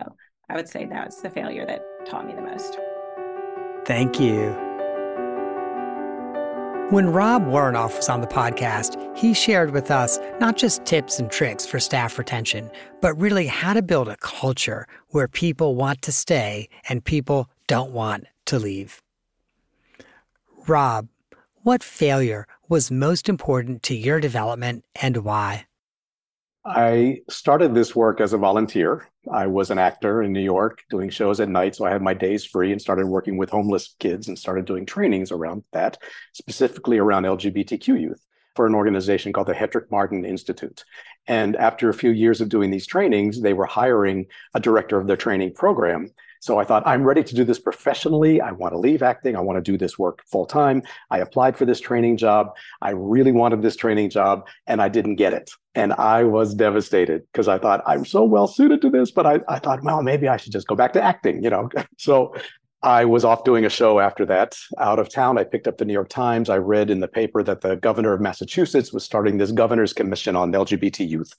I 0.50 0.56
would 0.56 0.68
say 0.68 0.86
that's 0.86 1.20
the 1.20 1.30
failure 1.30 1.64
that 1.66 1.84
taught 2.06 2.26
me 2.26 2.34
the 2.34 2.42
most. 2.42 2.76
Thank 3.84 4.18
you. 4.18 4.67
When 6.90 7.12
Rob 7.12 7.44
Woronoff 7.44 7.94
was 7.96 8.08
on 8.08 8.22
the 8.22 8.26
podcast, 8.26 8.96
he 9.14 9.34
shared 9.34 9.72
with 9.72 9.90
us 9.90 10.18
not 10.40 10.56
just 10.56 10.86
tips 10.86 11.18
and 11.18 11.30
tricks 11.30 11.66
for 11.66 11.78
staff 11.78 12.16
retention, 12.16 12.70
but 13.02 13.12
really 13.20 13.46
how 13.46 13.74
to 13.74 13.82
build 13.82 14.08
a 14.08 14.16
culture 14.16 14.86
where 15.08 15.28
people 15.28 15.74
want 15.74 16.00
to 16.00 16.12
stay 16.12 16.70
and 16.88 17.04
people 17.04 17.50
don't 17.66 17.90
want 17.90 18.24
to 18.46 18.58
leave. 18.58 19.02
Rob, 20.66 21.08
what 21.62 21.84
failure 21.84 22.46
was 22.70 22.90
most 22.90 23.28
important 23.28 23.82
to 23.82 23.94
your 23.94 24.18
development 24.18 24.86
and 24.96 25.18
why? 25.18 25.67
I 26.64 27.20
started 27.30 27.74
this 27.74 27.96
work 27.96 28.20
as 28.20 28.32
a 28.32 28.38
volunteer. 28.38 29.08
I 29.32 29.46
was 29.46 29.70
an 29.70 29.78
actor 29.78 30.22
in 30.22 30.32
New 30.32 30.42
York 30.42 30.82
doing 30.90 31.08
shows 31.08 31.40
at 31.40 31.48
night. 31.48 31.76
So 31.76 31.86
I 31.86 31.90
had 31.90 32.02
my 32.02 32.14
days 32.14 32.44
free 32.44 32.72
and 32.72 32.80
started 32.80 33.06
working 33.06 33.36
with 33.36 33.50
homeless 33.50 33.94
kids 33.98 34.28
and 34.28 34.38
started 34.38 34.64
doing 34.64 34.84
trainings 34.84 35.32
around 35.32 35.64
that, 35.72 35.98
specifically 36.34 36.98
around 36.98 37.24
LGBTQ 37.24 38.00
youth 38.00 38.24
for 38.54 38.66
an 38.66 38.74
organization 38.74 39.32
called 39.32 39.46
the 39.46 39.54
Hetrick-Martin 39.54 40.24
Institute. 40.24 40.84
And 41.28 41.54
after 41.56 41.88
a 41.88 41.94
few 41.94 42.10
years 42.10 42.40
of 42.40 42.48
doing 42.48 42.70
these 42.70 42.86
trainings, 42.86 43.40
they 43.40 43.52
were 43.52 43.66
hiring 43.66 44.26
a 44.52 44.60
director 44.60 44.98
of 44.98 45.06
their 45.06 45.16
training 45.16 45.54
program. 45.54 46.10
So 46.40 46.58
I 46.58 46.64
thought, 46.64 46.86
I'm 46.86 47.04
ready 47.04 47.22
to 47.22 47.34
do 47.34 47.44
this 47.44 47.58
professionally. 47.58 48.40
I 48.40 48.52
want 48.52 48.72
to 48.72 48.78
leave 48.78 49.02
acting. 49.02 49.36
I 49.36 49.40
want 49.40 49.56
to 49.56 49.72
do 49.72 49.76
this 49.76 49.98
work 49.98 50.22
full 50.26 50.46
time. 50.46 50.82
I 51.10 51.18
applied 51.18 51.56
for 51.56 51.64
this 51.64 51.80
training 51.80 52.16
job. 52.16 52.54
I 52.82 52.90
really 52.90 53.32
wanted 53.32 53.62
this 53.62 53.76
training 53.76 54.10
job 54.10 54.46
and 54.66 54.80
I 54.80 54.88
didn't 54.88 55.16
get 55.16 55.32
it. 55.32 55.50
And 55.74 55.92
I 55.92 56.24
was 56.24 56.54
devastated 56.54 57.22
because 57.32 57.48
I 57.48 57.58
thought, 57.58 57.82
I'm 57.86 58.04
so 58.04 58.24
well 58.24 58.46
suited 58.46 58.80
to 58.82 58.90
this. 58.90 59.10
But 59.10 59.26
I, 59.26 59.40
I 59.48 59.58
thought, 59.58 59.82
well, 59.82 60.02
maybe 60.02 60.28
I 60.28 60.36
should 60.36 60.52
just 60.52 60.66
go 60.66 60.74
back 60.74 60.92
to 60.94 61.02
acting, 61.02 61.42
you 61.42 61.50
know? 61.50 61.68
so 61.98 62.34
I 62.82 63.04
was 63.04 63.24
off 63.24 63.42
doing 63.42 63.64
a 63.64 63.70
show 63.70 63.98
after 63.98 64.24
that 64.26 64.56
out 64.78 65.00
of 65.00 65.12
town. 65.12 65.36
I 65.36 65.44
picked 65.44 65.66
up 65.66 65.78
the 65.78 65.84
New 65.84 65.92
York 65.92 66.08
Times. 66.08 66.48
I 66.48 66.58
read 66.58 66.90
in 66.90 67.00
the 67.00 67.08
paper 67.08 67.42
that 67.42 67.60
the 67.60 67.76
governor 67.76 68.12
of 68.12 68.20
Massachusetts 68.20 68.92
was 68.92 69.04
starting 69.04 69.38
this 69.38 69.50
governor's 69.50 69.92
commission 69.92 70.36
on 70.36 70.52
LGBT 70.52 71.08
youth. 71.08 71.32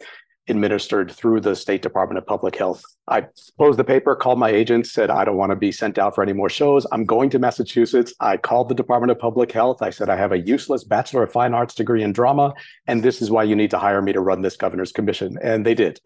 Administered 0.49 1.11
through 1.11 1.41
the 1.41 1.55
State 1.55 1.81
Department 1.81 2.17
of 2.17 2.25
Public 2.25 2.55
Health. 2.55 2.83
I 3.07 3.27
closed 3.57 3.79
the 3.79 3.83
paper, 3.83 4.15
called 4.15 4.37
my 4.37 4.49
agent, 4.49 4.85
said, 4.85 5.09
I 5.09 5.25
don't 5.25 5.37
want 5.37 5.51
to 5.51 5.55
be 5.55 5.71
sent 5.71 5.97
out 5.97 6.13
for 6.13 6.21
any 6.21 6.33
more 6.33 6.49
shows. 6.49 6.85
I'm 6.91 7.05
going 7.05 7.29
to 7.31 7.39
Massachusetts. 7.39 8.13
I 8.19 8.37
called 8.37 8.69
the 8.69 8.75
Department 8.75 9.11
of 9.11 9.19
Public 9.19 9.51
Health. 9.51 9.81
I 9.81 9.89
said, 9.89 10.09
I 10.09 10.15
have 10.15 10.31
a 10.31 10.39
useless 10.39 10.83
Bachelor 10.83 11.23
of 11.23 11.31
Fine 11.31 11.53
Arts 11.53 11.73
degree 11.73 12.03
in 12.03 12.11
drama, 12.11 12.53
and 12.87 13.01
this 13.01 13.21
is 13.21 13.31
why 13.31 13.43
you 13.43 13.55
need 13.55 13.71
to 13.71 13.79
hire 13.79 14.01
me 14.01 14.13
to 14.13 14.21
run 14.21 14.41
this 14.41 14.57
governor's 14.57 14.91
commission. 14.91 15.37
And 15.41 15.65
they 15.65 15.73
did. 15.73 15.99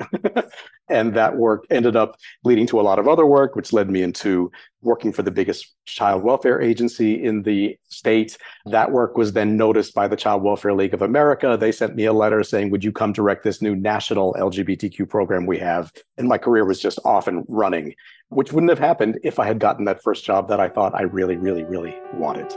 and 0.89 1.13
that 1.15 1.36
work 1.36 1.65
ended 1.69 1.95
up 1.95 2.17
leading 2.43 2.67
to 2.67 2.79
a 2.79 2.84
lot 2.84 2.99
of 2.99 3.08
other 3.08 3.25
work, 3.25 3.56
which 3.56 3.73
led 3.73 3.89
me 3.89 4.01
into 4.01 4.51
working 4.84 5.12
for 5.12 5.24
the 5.24 5.32
biggest 5.32 5.74
child 5.86 6.24
welfare 6.24 6.62
agency 6.62 7.24
in 7.24 7.43
the 7.43 7.78
state. 7.89 8.38
That 8.65 8.91
work 8.91 9.17
was 9.17 9.34
then 9.34 9.58
noticed 9.58 9.93
by 9.93 10.08
the 10.08 10.15
Child 10.15 10.43
Welfare 10.43 10.74
League 10.74 10.93
of 10.93 11.02
America. 11.02 11.58
They 11.60 11.72
sent 11.72 11.96
me 11.96 12.06
a 12.06 12.13
letter 12.13 12.43
saying, 12.43 12.69
Would 12.69 12.84
you 12.84 12.91
come 12.91 13.13
direct 13.13 13.43
this 13.43 13.62
new 13.62 13.76
national 13.76 14.34
LGBTQ 14.34 15.10
program 15.10 15.46
we 15.46 15.58
have? 15.60 15.91
And 16.17 16.28
my 16.28 16.38
career 16.38 16.65
was 16.65 16.80
just 16.80 17.00
off 17.06 17.28
and 17.28 17.46
running, 17.48 17.96
which 18.30 18.54
wouldn't 18.54 18.69
have 18.69 18.80
happened 18.80 19.19
if 19.24 19.39
I 19.39 19.46
had 19.46 19.60
gotten 19.60 19.86
that 19.86 20.04
first 20.04 20.26
job 20.26 20.50
that 20.50 20.60
I 20.60 20.69
thought 20.69 20.93
I 20.93 21.04
really, 21.04 21.38
really, 21.38 21.63
really 21.63 21.96
wanted. 22.13 22.54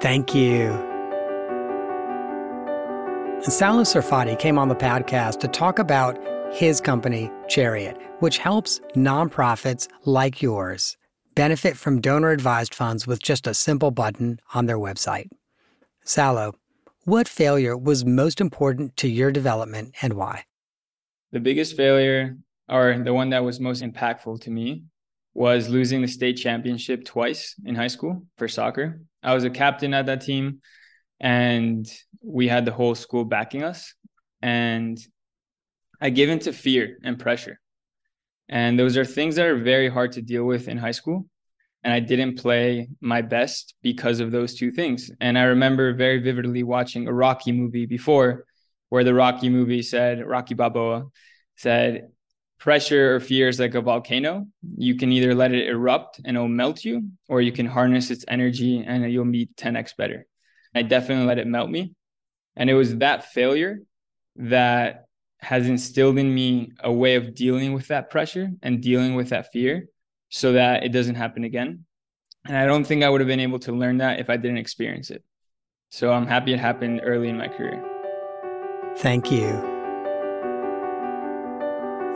Thank 0.00 0.34
you. 0.34 0.68
Salo 3.42 3.82
Serfaty 3.82 4.38
came 4.38 4.58
on 4.58 4.68
the 4.68 4.74
podcast 4.74 5.40
to 5.40 5.48
talk 5.48 5.78
about 5.78 6.18
his 6.52 6.80
company, 6.80 7.30
Chariot, 7.48 7.96
which 8.18 8.38
helps 8.38 8.80
nonprofits 8.94 9.88
like 10.04 10.42
yours 10.42 10.96
benefit 11.40 11.74
from 11.74 12.02
donor 12.02 12.32
advised 12.32 12.74
funds 12.74 13.06
with 13.06 13.22
just 13.22 13.46
a 13.46 13.54
simple 13.54 13.90
button 13.90 14.38
on 14.52 14.66
their 14.66 14.76
website. 14.76 15.30
Salo, 16.04 16.54
what 17.04 17.26
failure 17.26 17.74
was 17.74 18.04
most 18.04 18.42
important 18.42 18.94
to 18.98 19.08
your 19.08 19.32
development 19.32 19.94
and 20.02 20.12
why? 20.12 20.44
The 21.32 21.40
biggest 21.40 21.78
failure, 21.78 22.36
or 22.68 22.98
the 23.02 23.14
one 23.14 23.30
that 23.30 23.42
was 23.42 23.58
most 23.58 23.82
impactful 23.82 24.42
to 24.42 24.50
me, 24.50 24.84
was 25.32 25.70
losing 25.70 26.02
the 26.02 26.08
state 26.08 26.34
championship 26.34 27.06
twice 27.06 27.54
in 27.64 27.74
high 27.74 27.86
school 27.86 28.26
for 28.36 28.46
soccer. 28.46 29.00
I 29.22 29.32
was 29.32 29.44
a 29.44 29.48
captain 29.48 29.94
at 29.94 30.04
that 30.04 30.20
team, 30.20 30.60
and 31.20 31.90
we 32.22 32.48
had 32.48 32.66
the 32.66 32.72
whole 32.72 32.94
school 32.94 33.24
backing 33.24 33.62
us. 33.62 33.94
And 34.42 34.98
I 36.02 36.10
gave 36.10 36.28
in 36.28 36.40
to 36.40 36.52
fear 36.52 36.98
and 37.02 37.18
pressure. 37.18 37.58
And 38.50 38.78
those 38.78 38.98
are 38.98 39.06
things 39.06 39.36
that 39.36 39.46
are 39.46 39.56
very 39.56 39.88
hard 39.88 40.12
to 40.12 40.20
deal 40.20 40.44
with 40.44 40.68
in 40.68 40.76
high 40.76 40.90
school. 40.90 41.29
And 41.82 41.92
I 41.92 42.00
didn't 42.00 42.38
play 42.38 42.88
my 43.00 43.22
best 43.22 43.74
because 43.82 44.20
of 44.20 44.30
those 44.30 44.54
two 44.54 44.70
things. 44.70 45.10
And 45.20 45.38
I 45.38 45.44
remember 45.44 45.94
very 45.94 46.18
vividly 46.18 46.62
watching 46.62 47.08
a 47.08 47.12
Rocky 47.12 47.52
movie 47.52 47.86
before, 47.86 48.44
where 48.90 49.04
the 49.04 49.14
Rocky 49.14 49.48
movie 49.48 49.82
said, 49.82 50.26
Rocky 50.26 50.54
Balboa 50.54 51.06
said, 51.56 52.08
pressure 52.58 53.14
or 53.14 53.20
fear 53.20 53.48
is 53.48 53.58
like 53.58 53.74
a 53.74 53.80
volcano. 53.80 54.46
You 54.76 54.96
can 54.96 55.10
either 55.10 55.34
let 55.34 55.52
it 55.52 55.68
erupt 55.68 56.20
and 56.24 56.36
it'll 56.36 56.48
melt 56.48 56.84
you, 56.84 57.08
or 57.28 57.40
you 57.40 57.52
can 57.52 57.66
harness 57.66 58.10
its 58.10 58.24
energy 58.28 58.84
and 58.86 59.10
you'll 59.10 59.24
meet 59.24 59.56
10x 59.56 59.96
better. 59.96 60.26
I 60.74 60.82
definitely 60.82 61.26
let 61.26 61.38
it 61.38 61.46
melt 61.46 61.70
me. 61.70 61.94
And 62.56 62.68
it 62.68 62.74
was 62.74 62.96
that 62.98 63.32
failure 63.32 63.80
that 64.36 65.06
has 65.38 65.66
instilled 65.66 66.18
in 66.18 66.32
me 66.32 66.72
a 66.80 66.92
way 66.92 67.14
of 67.14 67.34
dealing 67.34 67.72
with 67.72 67.88
that 67.88 68.10
pressure 68.10 68.50
and 68.62 68.82
dealing 68.82 69.14
with 69.14 69.30
that 69.30 69.50
fear 69.52 69.88
so 70.30 70.52
that 70.52 70.84
it 70.84 70.90
doesn't 70.90 71.16
happen 71.16 71.44
again. 71.44 71.84
And 72.46 72.56
I 72.56 72.66
don't 72.66 72.84
think 72.84 73.04
I 73.04 73.10
would 73.10 73.20
have 73.20 73.28
been 73.28 73.40
able 73.40 73.58
to 73.60 73.72
learn 73.72 73.98
that 73.98 74.20
if 74.20 74.30
I 74.30 74.36
didn't 74.36 74.58
experience 74.58 75.10
it. 75.10 75.22
So 75.90 76.12
I'm 76.12 76.26
happy 76.26 76.54
it 76.54 76.60
happened 76.60 77.02
early 77.04 77.28
in 77.28 77.36
my 77.36 77.48
career. 77.48 77.84
Thank 78.96 79.30
you. 79.30 79.48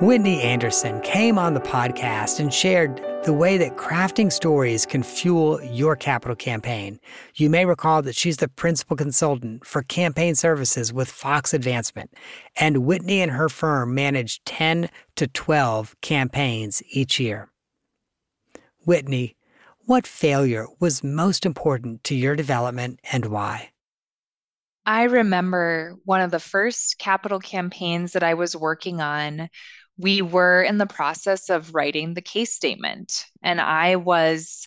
Whitney 0.00 0.42
Anderson 0.42 1.00
came 1.02 1.38
on 1.38 1.54
the 1.54 1.60
podcast 1.60 2.40
and 2.40 2.52
shared 2.52 3.00
the 3.24 3.32
way 3.32 3.56
that 3.56 3.76
crafting 3.76 4.30
stories 4.30 4.84
can 4.84 5.02
fuel 5.02 5.62
your 5.62 5.96
capital 5.96 6.36
campaign. 6.36 7.00
You 7.36 7.48
may 7.48 7.64
recall 7.64 8.02
that 8.02 8.16
she's 8.16 8.38
the 8.38 8.48
principal 8.48 8.96
consultant 8.96 9.64
for 9.64 9.82
campaign 9.82 10.34
services 10.34 10.92
with 10.92 11.08
Fox 11.08 11.54
Advancement, 11.54 12.12
and 12.56 12.84
Whitney 12.84 13.22
and 13.22 13.30
her 13.30 13.48
firm 13.48 13.94
manage 13.94 14.42
10 14.44 14.90
to 15.16 15.26
12 15.26 15.96
campaigns 16.00 16.82
each 16.90 17.18
year. 17.18 17.48
Whitney, 18.86 19.36
what 19.86 20.06
failure 20.06 20.66
was 20.80 21.04
most 21.04 21.44
important 21.44 22.04
to 22.04 22.14
your 22.14 22.36
development 22.36 23.00
and 23.12 23.26
why? 23.26 23.70
I 24.86 25.04
remember 25.04 25.96
one 26.04 26.20
of 26.20 26.30
the 26.30 26.40
first 26.40 26.98
capital 26.98 27.38
campaigns 27.38 28.12
that 28.12 28.22
I 28.22 28.34
was 28.34 28.54
working 28.54 29.00
on 29.00 29.48
we 29.96 30.22
were 30.22 30.62
in 30.62 30.78
the 30.78 30.86
process 30.86 31.50
of 31.50 31.74
writing 31.74 32.14
the 32.14 32.20
case 32.20 32.52
statement, 32.52 33.26
and 33.42 33.60
I 33.60 33.96
was 33.96 34.66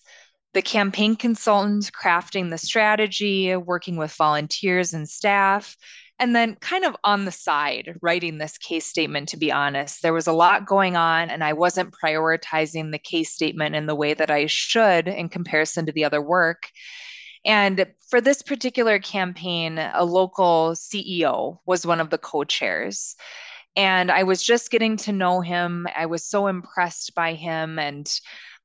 the 0.54 0.62
campaign 0.62 1.16
consultant 1.16 1.92
crafting 1.92 2.50
the 2.50 2.58
strategy, 2.58 3.56
working 3.56 3.98
with 3.98 4.14
volunteers 4.14 4.94
and 4.94 5.08
staff, 5.08 5.76
and 6.20 6.36
then 6.36 6.56
kind 6.56 6.84
of 6.84 6.96
on 7.04 7.26
the 7.26 7.32
side 7.32 7.96
writing 8.02 8.38
this 8.38 8.58
case 8.58 8.86
statement 8.86 9.30
to 9.30 9.38
be 9.38 9.52
honest 9.52 10.02
there 10.02 10.14
was 10.14 10.28
a 10.28 10.34
lot 10.34 10.66
going 10.66 10.96
on 10.96 11.30
and 11.30 11.44
i 11.44 11.54
wasn't 11.54 11.94
prioritizing 11.94 12.92
the 12.92 13.00
case 13.00 13.32
statement 13.32 13.76
in 13.76 13.86
the 13.86 13.96
way 13.96 14.14
that 14.14 14.32
i 14.32 14.46
should 14.46 15.08
in 15.08 15.30
comparison 15.30 15.86
to 15.86 15.92
the 15.92 16.06
other 16.06 16.22
work 16.22 16.70
and 17.46 17.86
for 18.10 18.20
this 18.20 18.42
particular 18.42 19.00
campaign 19.00 19.78
a 19.78 20.04
local 20.04 20.74
ceo 20.74 21.58
was 21.66 21.86
one 21.86 22.00
of 22.00 22.10
the 22.10 22.18
co-chairs 22.18 23.16
and 23.78 24.12
I 24.12 24.24
was 24.24 24.42
just 24.42 24.72
getting 24.72 24.98
to 24.98 25.12
know 25.12 25.40
him. 25.40 25.88
I 25.96 26.08
was 26.08 26.26
so 26.26 26.48
impressed 26.48 27.14
by 27.14 27.36
him 27.36 27.78
and 27.78 28.12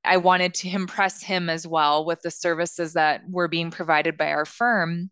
I 0.05 0.17
wanted 0.17 0.55
to 0.55 0.71
impress 0.71 1.23
him 1.23 1.51
as 1.51 1.67
well 1.67 2.07
with 2.07 2.23
the 2.23 2.31
services 2.31 2.95
that 2.95 3.21
were 3.29 3.47
being 3.47 3.71
provided 3.71 4.17
by 4.17 4.33
our 4.33 4.47
firm. 4.47 5.11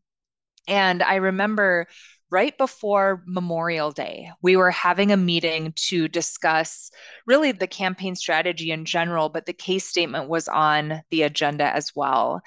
And 0.67 1.03
I 1.03 1.17
remember 1.17 1.87
right 2.31 2.57
before 2.57 3.23
Memorial 3.27 3.91
Day, 3.91 4.31
we 4.43 4.57
were 4.57 4.71
having 4.71 5.13
a 5.13 5.17
meeting 5.17 5.73
to 5.89 6.09
discuss 6.09 6.91
really 7.27 7.53
the 7.53 7.67
campaign 7.67 8.15
strategy 8.15 8.71
in 8.71 8.85
general, 8.85 9.29
but 9.29 9.47
the 9.47 9.53
case 9.53 9.87
statement 9.87 10.29
was 10.29 10.49
on 10.49 11.03
the 11.11 11.23
agenda 11.23 11.65
as 11.65 11.93
well. 11.95 12.43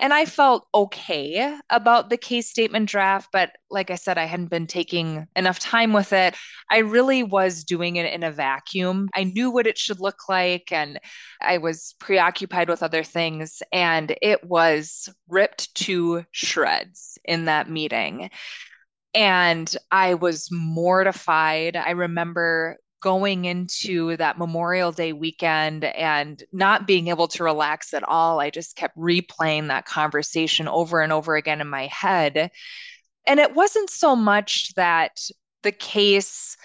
And 0.00 0.14
I 0.14 0.24
felt 0.24 0.66
okay 0.74 1.54
about 1.68 2.08
the 2.08 2.16
case 2.16 2.48
statement 2.48 2.88
draft, 2.88 3.28
but 3.32 3.50
like 3.70 3.90
I 3.90 3.96
said, 3.96 4.16
I 4.16 4.24
hadn't 4.24 4.48
been 4.48 4.66
taking 4.66 5.26
enough 5.36 5.58
time 5.58 5.92
with 5.92 6.14
it. 6.14 6.34
I 6.70 6.78
really 6.78 7.22
was 7.22 7.64
doing 7.64 7.96
it 7.96 8.10
in 8.10 8.22
a 8.22 8.32
vacuum. 8.32 9.10
I 9.14 9.24
knew 9.24 9.50
what 9.50 9.66
it 9.66 9.76
should 9.76 10.00
look 10.00 10.26
like, 10.26 10.72
and 10.72 10.98
I 11.42 11.58
was 11.58 11.94
preoccupied 12.00 12.70
with 12.70 12.82
other 12.82 13.04
things. 13.04 13.62
And 13.72 14.16
it 14.22 14.42
was 14.42 15.10
ripped 15.28 15.74
to 15.74 16.24
shreds 16.32 17.18
in 17.24 17.44
that 17.44 17.68
meeting. 17.68 18.30
And 19.14 19.74
I 19.90 20.14
was 20.14 20.48
mortified. 20.50 21.76
I 21.76 21.90
remember 21.90 22.78
going 23.02 23.46
into 23.46 24.16
that 24.18 24.38
Memorial 24.38 24.92
Day 24.92 25.12
weekend 25.12 25.84
and 25.84 26.42
not 26.52 26.86
being 26.86 27.08
able 27.08 27.28
to 27.28 27.44
relax 27.44 27.94
at 27.94 28.06
all. 28.06 28.40
I 28.40 28.50
just 28.50 28.76
kept 28.76 28.96
replaying 28.96 29.68
that 29.68 29.86
conversation 29.86 30.68
over 30.68 31.00
and 31.00 31.12
over 31.12 31.34
again 31.34 31.60
in 31.60 31.68
my 31.68 31.86
head. 31.86 32.50
And 33.26 33.40
it 33.40 33.54
wasn't 33.54 33.90
so 33.90 34.14
much 34.14 34.74
that 34.74 35.18
the 35.62 35.72
case 35.72 36.56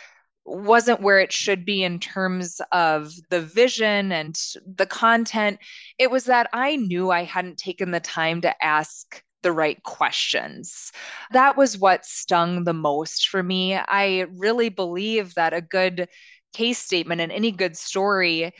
wasn't 0.46 1.02
where 1.02 1.20
it 1.20 1.34
should 1.34 1.66
be 1.66 1.84
in 1.84 2.00
terms 2.00 2.62
of 2.72 3.12
the 3.30 3.42
vision 3.42 4.12
and 4.12 4.38
the 4.66 4.86
content. 4.86 5.58
It 5.98 6.12
was 6.12 6.26
that 6.26 6.50
I 6.54 6.76
knew 6.76 7.10
I 7.12 7.24
hadn't 7.24 7.58
taken 7.58 7.92
the 7.92 8.00
time 8.00 8.42
to 8.42 8.64
ask 8.64 9.24
the 9.46 9.52
right 9.52 9.82
questions. 9.84 10.92
That 11.32 11.56
was 11.56 11.78
what 11.78 12.04
stung 12.04 12.64
the 12.64 12.74
most 12.74 13.30
for 13.30 13.44
me. 13.44 13.76
I 13.76 14.26
really 14.34 14.70
believe 14.70 15.36
that 15.36 15.54
a 15.54 15.62
good 15.62 16.10
case 16.54 16.80
statement 16.80 17.22
and 17.22 17.32
any 17.32 17.52
good 17.52 17.78
story 17.78 18.52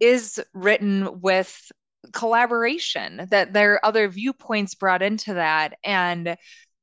is 0.00 0.38
written 0.52 1.22
with 1.22 1.72
collaboration, 2.12 3.26
that 3.30 3.54
there 3.54 3.72
are 3.72 3.86
other 3.86 4.06
viewpoints 4.06 4.74
brought 4.74 5.00
into 5.00 5.32
that. 5.32 5.78
And 5.82 6.36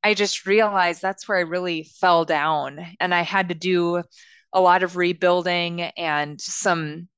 I 0.04 0.16
just 0.16 0.48
realized 0.48 1.04
that's 1.04 1.28
where 1.28 1.38
I 1.38 1.42
really 1.42 1.84
fell 1.84 2.26
down. 2.26 2.84
And 3.00 3.14
I 3.14 3.22
had 3.22 3.50
to 3.50 3.56
do 3.56 4.02
a 4.52 4.60
lot 4.60 4.82
of 4.82 4.98
rebuilding 4.98 5.82
and 5.82 6.42
some 6.42 7.10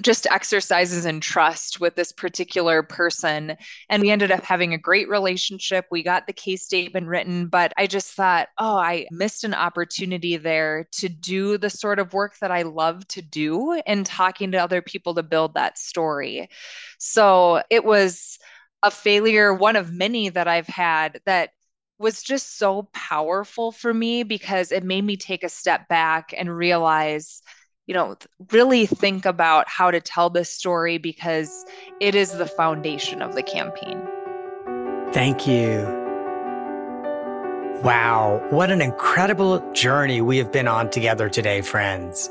just 0.00 0.26
exercises 0.26 1.04
in 1.04 1.20
trust 1.20 1.80
with 1.80 1.94
this 1.94 2.12
particular 2.12 2.82
person. 2.82 3.56
And 3.88 4.02
we 4.02 4.10
ended 4.10 4.30
up 4.30 4.44
having 4.44 4.74
a 4.74 4.78
great 4.78 5.08
relationship. 5.08 5.86
We 5.90 6.02
got 6.02 6.26
the 6.26 6.32
case 6.32 6.64
statement 6.64 7.06
written, 7.06 7.46
but 7.46 7.72
I 7.76 7.86
just 7.86 8.12
thought, 8.12 8.48
oh, 8.58 8.76
I 8.76 9.06
missed 9.10 9.44
an 9.44 9.54
opportunity 9.54 10.36
there 10.36 10.88
to 10.92 11.08
do 11.08 11.58
the 11.58 11.70
sort 11.70 11.98
of 11.98 12.12
work 12.12 12.38
that 12.40 12.50
I 12.50 12.62
love 12.62 13.06
to 13.08 13.22
do 13.22 13.80
and 13.86 14.04
talking 14.04 14.52
to 14.52 14.58
other 14.58 14.82
people 14.82 15.14
to 15.14 15.22
build 15.22 15.54
that 15.54 15.78
story. 15.78 16.48
So 16.98 17.62
it 17.70 17.84
was 17.84 18.38
a 18.82 18.90
failure, 18.90 19.52
one 19.52 19.76
of 19.76 19.92
many 19.92 20.28
that 20.28 20.48
I've 20.48 20.68
had 20.68 21.20
that 21.26 21.50
was 21.98 22.22
just 22.22 22.58
so 22.58 22.88
powerful 22.92 23.72
for 23.72 23.92
me 23.92 24.22
because 24.22 24.70
it 24.70 24.84
made 24.84 25.04
me 25.04 25.16
take 25.16 25.42
a 25.42 25.48
step 25.48 25.88
back 25.88 26.32
and 26.36 26.56
realize, 26.56 27.42
you 27.88 27.94
know, 27.94 28.16
really 28.52 28.84
think 28.84 29.24
about 29.24 29.66
how 29.66 29.90
to 29.90 29.98
tell 29.98 30.28
this 30.28 30.50
story 30.50 30.98
because 30.98 31.64
it 32.00 32.14
is 32.14 32.32
the 32.32 32.44
foundation 32.44 33.22
of 33.22 33.34
the 33.34 33.42
campaign. 33.42 33.98
Thank 35.12 35.48
you. 35.48 35.86
Wow, 37.82 38.46
what 38.50 38.70
an 38.70 38.82
incredible 38.82 39.72
journey 39.72 40.20
we 40.20 40.36
have 40.36 40.52
been 40.52 40.68
on 40.68 40.90
together 40.90 41.30
today, 41.30 41.62
friends. 41.62 42.28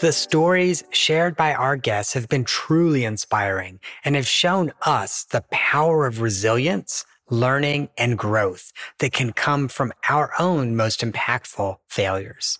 The 0.00 0.12
stories 0.12 0.82
shared 0.90 1.36
by 1.36 1.54
our 1.54 1.76
guests 1.76 2.12
have 2.14 2.28
been 2.28 2.44
truly 2.44 3.04
inspiring 3.04 3.78
and 4.04 4.16
have 4.16 4.26
shown 4.26 4.72
us 4.82 5.24
the 5.24 5.44
power 5.52 6.04
of 6.04 6.20
resilience, 6.20 7.04
learning, 7.30 7.90
and 7.96 8.18
growth 8.18 8.72
that 8.98 9.12
can 9.12 9.32
come 9.32 9.68
from 9.68 9.92
our 10.08 10.32
own 10.40 10.74
most 10.74 11.00
impactful 11.00 11.76
failures. 11.88 12.58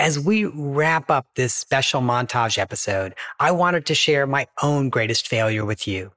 As 0.00 0.16
we 0.16 0.44
wrap 0.44 1.10
up 1.10 1.26
this 1.34 1.52
special 1.52 2.00
montage 2.00 2.56
episode, 2.56 3.14
I 3.40 3.50
wanted 3.50 3.84
to 3.86 3.96
share 3.96 4.28
my 4.28 4.46
own 4.62 4.90
greatest 4.90 5.26
failure 5.26 5.64
with 5.64 5.88
you. 5.88 6.12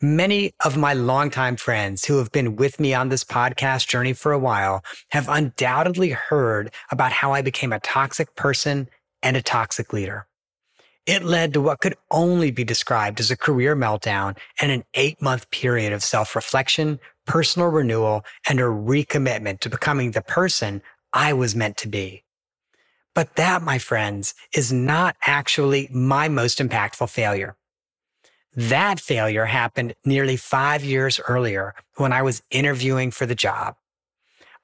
Many 0.00 0.52
of 0.64 0.76
my 0.76 0.92
longtime 0.92 1.56
friends 1.56 2.04
who 2.04 2.18
have 2.18 2.30
been 2.30 2.54
with 2.54 2.78
me 2.78 2.94
on 2.94 3.08
this 3.08 3.24
podcast 3.24 3.88
journey 3.88 4.12
for 4.12 4.30
a 4.30 4.38
while 4.38 4.84
have 5.10 5.28
undoubtedly 5.28 6.10
heard 6.10 6.70
about 6.92 7.10
how 7.10 7.32
I 7.32 7.42
became 7.42 7.72
a 7.72 7.80
toxic 7.80 8.36
person 8.36 8.88
and 9.20 9.36
a 9.36 9.42
toxic 9.42 9.92
leader. 9.92 10.28
It 11.06 11.24
led 11.24 11.54
to 11.54 11.60
what 11.60 11.80
could 11.80 11.96
only 12.12 12.52
be 12.52 12.62
described 12.62 13.18
as 13.18 13.32
a 13.32 13.36
career 13.36 13.74
meltdown 13.74 14.38
and 14.60 14.70
an 14.70 14.84
eight 14.94 15.20
month 15.20 15.50
period 15.50 15.92
of 15.92 16.04
self 16.04 16.36
reflection, 16.36 17.00
personal 17.26 17.68
renewal, 17.68 18.24
and 18.48 18.60
a 18.60 18.64
recommitment 18.64 19.58
to 19.60 19.70
becoming 19.70 20.12
the 20.12 20.22
person 20.22 20.82
I 21.12 21.32
was 21.32 21.56
meant 21.56 21.78
to 21.78 21.88
be. 21.88 22.22
But 23.16 23.36
that, 23.36 23.62
my 23.62 23.78
friends, 23.78 24.34
is 24.54 24.70
not 24.70 25.16
actually 25.26 25.88
my 25.90 26.28
most 26.28 26.58
impactful 26.58 27.08
failure. 27.08 27.56
That 28.54 29.00
failure 29.00 29.46
happened 29.46 29.94
nearly 30.04 30.36
five 30.36 30.84
years 30.84 31.18
earlier 31.26 31.74
when 31.96 32.12
I 32.12 32.20
was 32.20 32.42
interviewing 32.50 33.10
for 33.10 33.24
the 33.24 33.34
job. 33.34 33.76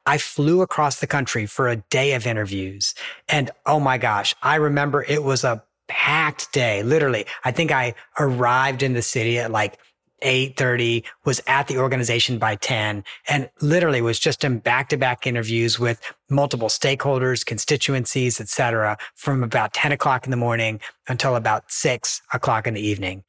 I 0.05 0.19
flew 0.19 0.61
across 0.61 1.01
the 1.01 1.07
country 1.07 1.47
for 1.47 1.67
a 1.67 1.77
day 1.77 2.13
of 2.13 2.27
interviews. 2.27 2.95
And 3.27 3.51
oh 3.65 3.81
my 3.81 3.97
gosh, 3.97 4.35
I 4.43 4.57
remember 4.57 5.03
it 5.03 5.23
was 5.23 5.45
a 5.45 5.65
packed 5.89 6.53
day. 6.53 6.83
Literally, 6.83 7.25
I 7.45 7.53
think 7.53 7.73
I 7.73 7.95
arrived 8.19 8.83
in 8.83 8.93
the 8.93 9.01
city 9.01 9.39
at 9.39 9.51
like 9.51 9.79
8:30 10.23 11.05
was 11.25 11.41
at 11.47 11.69
the 11.69 11.79
organization 11.79 12.39
by 12.39 12.57
10 12.57 13.05
and 13.29 13.51
literally 13.61 14.01
was 14.01 14.19
just 14.19 14.45
in 14.45 14.59
back-to-back 14.59 15.27
interviews 15.27 15.79
with 15.79 16.01
multiple 16.31 16.69
stakeholders 16.69 17.45
constituencies 17.45 18.41
etc 18.41 18.97
from 19.15 19.43
about 19.43 19.73
10 19.73 19.93
o'clock 19.93 20.25
in 20.25 20.31
the 20.31 20.37
morning 20.37 20.81
until 21.09 21.37
about 21.37 21.71
6 21.71 22.23
o'clock 22.33 22.67
in 22.67 22.75
the 22.75 22.87
evening 22.87 23.25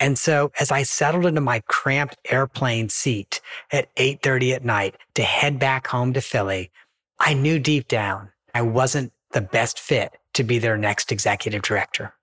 and 0.00 0.18
so 0.18 0.50
as 0.58 0.72
I 0.72 0.82
settled 0.82 1.26
into 1.26 1.40
my 1.40 1.60
cramped 1.68 2.16
airplane 2.28 2.88
seat 2.88 3.40
at 3.70 3.88
8:30 3.96 4.52
at 4.54 4.64
night 4.64 4.96
to 5.14 5.22
head 5.22 5.60
back 5.60 5.86
home 5.86 6.12
to 6.14 6.20
Philly, 6.20 6.72
I 7.20 7.34
knew 7.34 7.60
deep 7.60 7.86
down 7.86 8.32
I 8.54 8.62
wasn't 8.62 9.12
the 9.30 9.40
best 9.40 9.78
fit 9.78 10.18
to 10.34 10.44
be 10.44 10.58
their 10.58 10.76
next 10.76 11.12
executive 11.12 11.62
director. 11.62 12.14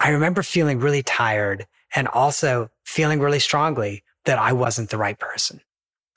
I 0.00 0.10
remember 0.10 0.42
feeling 0.42 0.78
really 0.78 1.02
tired 1.02 1.66
and 1.94 2.08
also 2.08 2.70
feeling 2.84 3.20
really 3.20 3.38
strongly 3.38 4.02
that 4.24 4.38
I 4.38 4.52
wasn't 4.52 4.90
the 4.90 4.98
right 4.98 5.18
person. 5.18 5.60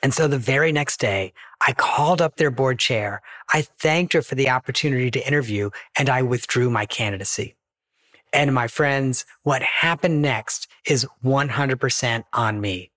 And 0.03 0.13
so 0.13 0.27
the 0.27 0.37
very 0.37 0.71
next 0.71 0.99
day, 0.99 1.33
I 1.65 1.73
called 1.73 2.21
up 2.21 2.35
their 2.35 2.51
board 2.51 2.79
chair. 2.79 3.21
I 3.53 3.61
thanked 3.61 4.13
her 4.13 4.21
for 4.21 4.35
the 4.35 4.49
opportunity 4.49 5.11
to 5.11 5.27
interview 5.27 5.69
and 5.97 6.09
I 6.09 6.23
withdrew 6.23 6.69
my 6.69 6.85
candidacy. 6.85 7.55
And 8.33 8.53
my 8.53 8.67
friends, 8.67 9.25
what 9.43 9.61
happened 9.61 10.21
next 10.21 10.67
is 10.87 11.05
100% 11.23 12.23
on 12.33 12.61
me. 12.61 12.91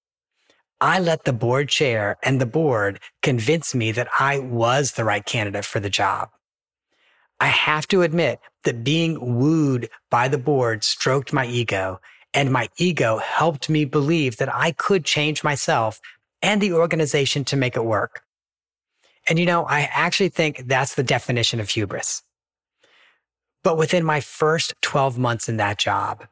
I 0.81 0.99
let 0.99 1.25
the 1.25 1.33
board 1.33 1.69
chair 1.69 2.17
and 2.23 2.41
the 2.41 2.47
board 2.47 3.01
convince 3.23 3.75
me 3.75 3.93
that 3.93 4.09
I 4.19 4.39
was 4.39 4.93
the 4.93 5.05
right 5.05 5.25
candidate 5.25 5.65
for 5.65 5.81
the 5.81 5.91
job. 5.91 6.31
I 7.41 7.47
have 7.47 7.89
to 7.89 8.03
admit 8.03 8.41
that 8.65 8.85
being 8.85 9.39
wooed 9.39 9.91
by 10.11 10.29
the 10.29 10.39
board 10.39 10.85
stroked 10.85 11.33
my 11.33 11.47
ego, 11.47 12.01
and 12.35 12.53
my 12.53 12.69
ego 12.77 13.19
helped 13.19 13.71
me 13.71 13.85
believe 13.85 14.37
that 14.37 14.53
I 14.53 14.73
could 14.73 15.05
change 15.05 15.45
myself 15.45 16.01
and 16.43 16.61
the 16.61 16.73
organization 16.73 17.45
to 17.45 17.57
make 17.57 17.77
it 17.77 17.85
work. 17.85 18.23
And 19.29 19.39
you 19.39 19.47
know, 19.47 19.65
I 19.65 19.89
actually 19.93 20.29
think 20.29 20.65
that's 20.67 20.97
the 20.97 21.03
definition 21.03 21.61
of 21.61 21.71
hubris. 21.71 22.23
But 23.63 23.79
within 23.79 24.05
my 24.05 24.21
first 24.21 24.75
12 24.83 25.17
months 25.17 25.49
in 25.49 25.57
that 25.57 25.79
job, 25.79 26.27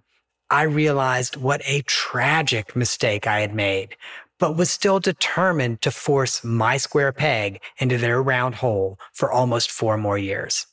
I 0.51 0.65
realized 0.65 1.37
what 1.37 1.63
a 1.65 1.81
tragic 1.87 2.77
mistake 2.77 3.27
I 3.27 3.41
had 3.41 3.55
made, 3.55 3.97
but 4.39 4.57
was 4.57 4.71
still 4.71 5.01
determined 5.01 5.81
to 5.81 5.91
force 5.91 6.45
my 6.45 6.77
square 6.77 7.13
peg 7.13 7.63
into 7.79 7.97
their 7.97 8.23
round 8.23 8.57
hole 8.57 8.99
for 9.15 9.33
almost 9.33 9.71
four 9.71 9.97
more 9.97 10.19
years. 10.19 10.67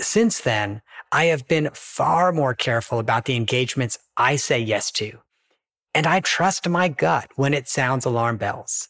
Since 0.00 0.40
then, 0.40 0.82
I 1.16 1.24
have 1.32 1.48
been 1.48 1.70
far 1.72 2.30
more 2.30 2.52
careful 2.52 2.98
about 2.98 3.24
the 3.24 3.36
engagements 3.36 3.98
I 4.18 4.36
say 4.36 4.58
yes 4.58 4.90
to, 4.92 5.18
and 5.94 6.06
I 6.06 6.20
trust 6.20 6.68
my 6.68 6.88
gut 6.88 7.30
when 7.36 7.54
it 7.54 7.68
sounds 7.68 8.04
alarm 8.04 8.36
bells. 8.36 8.88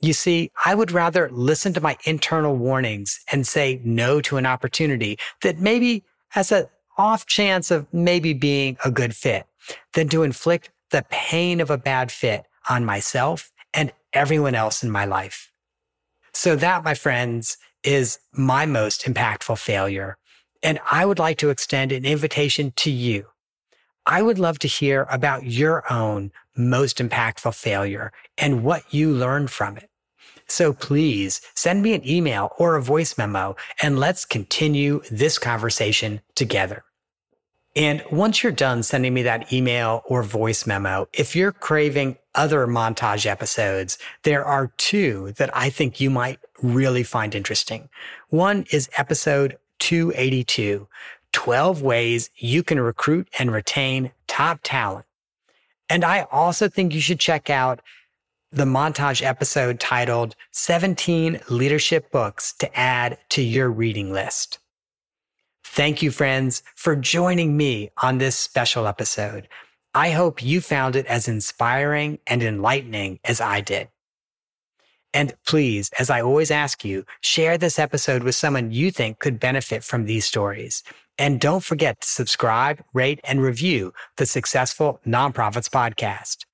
You 0.00 0.14
see, 0.14 0.50
I 0.64 0.74
would 0.74 0.90
rather 0.92 1.28
listen 1.30 1.74
to 1.74 1.80
my 1.82 1.98
internal 2.04 2.56
warnings 2.56 3.20
and 3.30 3.46
say 3.46 3.82
no 3.84 4.22
to 4.22 4.38
an 4.38 4.46
opportunity 4.46 5.18
that 5.42 5.58
maybe 5.58 6.04
has 6.30 6.52
an 6.52 6.68
off 6.96 7.26
chance 7.26 7.70
of 7.70 7.86
maybe 7.92 8.32
being 8.32 8.78
a 8.82 8.90
good 8.90 9.14
fit 9.14 9.44
than 9.92 10.08
to 10.08 10.22
inflict 10.22 10.70
the 10.90 11.04
pain 11.10 11.60
of 11.60 11.68
a 11.68 11.76
bad 11.76 12.10
fit 12.10 12.46
on 12.70 12.82
myself 12.86 13.52
and 13.74 13.92
everyone 14.14 14.54
else 14.54 14.82
in 14.82 14.90
my 14.90 15.04
life. 15.04 15.52
So 16.32 16.56
that, 16.56 16.82
my 16.82 16.94
friends, 16.94 17.58
is 17.84 18.18
my 18.32 18.64
most 18.64 19.02
impactful 19.02 19.58
failure. 19.58 20.16
And 20.62 20.78
I 20.90 21.04
would 21.04 21.18
like 21.18 21.38
to 21.38 21.50
extend 21.50 21.92
an 21.92 22.04
invitation 22.04 22.72
to 22.76 22.90
you. 22.90 23.26
I 24.06 24.22
would 24.22 24.38
love 24.38 24.58
to 24.60 24.68
hear 24.68 25.06
about 25.10 25.44
your 25.44 25.90
own 25.92 26.32
most 26.56 26.98
impactful 26.98 27.54
failure 27.54 28.12
and 28.36 28.64
what 28.64 28.82
you 28.92 29.10
learned 29.10 29.50
from 29.50 29.76
it. 29.76 29.88
So 30.48 30.72
please 30.72 31.40
send 31.54 31.82
me 31.82 31.94
an 31.94 32.06
email 32.06 32.52
or 32.58 32.76
a 32.76 32.82
voice 32.82 33.16
memo 33.16 33.56
and 33.80 33.98
let's 33.98 34.24
continue 34.24 35.00
this 35.10 35.38
conversation 35.38 36.20
together. 36.34 36.84
And 37.74 38.02
once 38.10 38.42
you're 38.42 38.52
done 38.52 38.82
sending 38.82 39.14
me 39.14 39.22
that 39.22 39.50
email 39.50 40.02
or 40.06 40.22
voice 40.22 40.66
memo, 40.66 41.08
if 41.14 41.34
you're 41.34 41.52
craving 41.52 42.18
other 42.34 42.66
montage 42.66 43.24
episodes, 43.24 43.96
there 44.24 44.44
are 44.44 44.72
two 44.76 45.32
that 45.38 45.54
I 45.56 45.70
think 45.70 45.98
you 45.98 46.10
might 46.10 46.38
really 46.62 47.02
find 47.02 47.34
interesting. 47.34 47.88
One 48.28 48.66
is 48.70 48.90
episode 48.98 49.56
282 49.82 50.88
12 51.32 51.82
ways 51.82 52.30
you 52.36 52.62
can 52.62 52.78
recruit 52.78 53.28
and 53.38 53.50
retain 53.50 54.12
top 54.28 54.60
talent. 54.62 55.06
And 55.88 56.04
I 56.04 56.26
also 56.30 56.68
think 56.68 56.94
you 56.94 57.00
should 57.00 57.18
check 57.18 57.50
out 57.50 57.80
the 58.52 58.64
montage 58.64 59.24
episode 59.24 59.80
titled 59.80 60.36
17 60.52 61.40
Leadership 61.48 62.12
Books 62.12 62.52
to 62.54 62.78
Add 62.78 63.18
to 63.30 63.42
Your 63.42 63.70
Reading 63.70 64.12
List. 64.12 64.58
Thank 65.64 66.00
you, 66.00 66.10
friends, 66.10 66.62
for 66.76 66.94
joining 66.94 67.56
me 67.56 67.90
on 68.02 68.18
this 68.18 68.36
special 68.36 68.86
episode. 68.86 69.48
I 69.94 70.10
hope 70.10 70.42
you 70.42 70.60
found 70.60 70.96
it 70.96 71.06
as 71.06 71.28
inspiring 71.28 72.20
and 72.26 72.42
enlightening 72.42 73.18
as 73.24 73.40
I 73.40 73.62
did. 73.62 73.88
And 75.14 75.34
please, 75.46 75.90
as 75.98 76.08
I 76.10 76.22
always 76.22 76.50
ask 76.50 76.84
you, 76.84 77.04
share 77.20 77.58
this 77.58 77.78
episode 77.78 78.22
with 78.22 78.34
someone 78.34 78.72
you 78.72 78.90
think 78.90 79.18
could 79.18 79.38
benefit 79.38 79.84
from 79.84 80.06
these 80.06 80.24
stories. 80.24 80.82
And 81.18 81.40
don't 81.40 81.62
forget 81.62 82.00
to 82.00 82.08
subscribe, 82.08 82.82
rate, 82.94 83.20
and 83.24 83.42
review 83.42 83.92
the 84.16 84.26
Successful 84.26 85.00
Nonprofits 85.06 85.68
Podcast. 85.68 86.44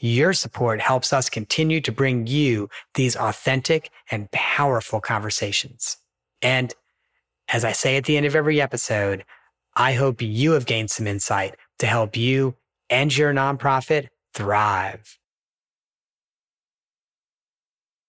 Your 0.00 0.32
support 0.32 0.80
helps 0.80 1.12
us 1.12 1.30
continue 1.30 1.80
to 1.80 1.92
bring 1.92 2.26
you 2.26 2.68
these 2.94 3.16
authentic 3.16 3.90
and 4.10 4.30
powerful 4.30 5.00
conversations. 5.00 5.96
And 6.42 6.74
as 7.48 7.64
I 7.64 7.72
say 7.72 7.96
at 7.96 8.04
the 8.04 8.16
end 8.16 8.26
of 8.26 8.36
every 8.36 8.60
episode, 8.60 9.24
I 9.74 9.94
hope 9.94 10.20
you 10.20 10.52
have 10.52 10.66
gained 10.66 10.90
some 10.90 11.06
insight 11.06 11.56
to 11.78 11.86
help 11.86 12.16
you 12.16 12.54
and 12.90 13.16
your 13.16 13.32
nonprofit 13.32 14.08
thrive. 14.34 15.17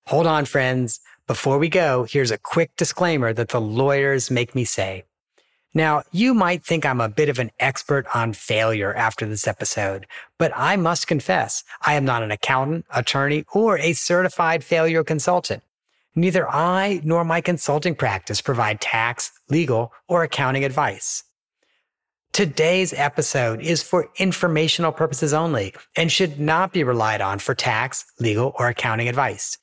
Hold 0.10 0.26
on, 0.26 0.46
friends. 0.46 1.02
Before 1.28 1.60
we 1.60 1.70
go, 1.70 2.04
here's 2.04 2.32
a 2.32 2.40
quick 2.40 2.76
disclaimer 2.78 3.32
that 3.32 3.50
the 3.50 3.62
lawyers 3.62 4.32
make 4.32 4.56
me 4.56 4.66
say. 4.66 5.04
Now, 5.76 6.02
you 6.12 6.34
might 6.34 6.66
think 6.66 6.84
I'm 6.84 7.00
a 7.00 7.08
bit 7.08 7.30
of 7.30 7.38
an 7.38 7.52
expert 7.60 8.08
on 8.16 8.34
failure 8.34 8.92
after 8.92 9.28
this 9.28 9.48
episode, 9.48 10.08
but 10.40 10.52
I 10.56 10.78
must 10.78 11.06
confess, 11.06 11.64
I 11.84 11.94
am 11.94 12.06
not 12.06 12.24
an 12.24 12.32
accountant, 12.32 12.86
attorney, 12.92 13.46
or 13.54 13.78
a 13.78 13.94
certified 13.94 14.64
failure 14.64 15.04
consultant. 15.04 15.62
Neither 16.16 16.50
I 16.50 17.02
nor 17.04 17.24
my 17.24 17.40
consulting 17.40 17.94
practice 17.94 18.42
provide 18.42 18.82
tax, 18.82 19.32
legal, 19.48 19.94
or 20.08 20.24
accounting 20.24 20.66
advice. 20.66 21.24
Today's 22.34 22.94
episode 22.94 23.62
is 23.62 23.84
for 23.84 24.10
informational 24.18 24.92
purposes 24.92 25.36
only 25.36 25.76
and 25.96 26.12
should 26.12 26.40
not 26.40 26.74
be 26.74 26.84
relied 26.84 27.22
on 27.22 27.38
for 27.38 27.54
tax, 27.54 28.06
legal, 28.20 28.56
or 28.58 28.70
accounting 28.70 29.08
advice. 29.08 29.60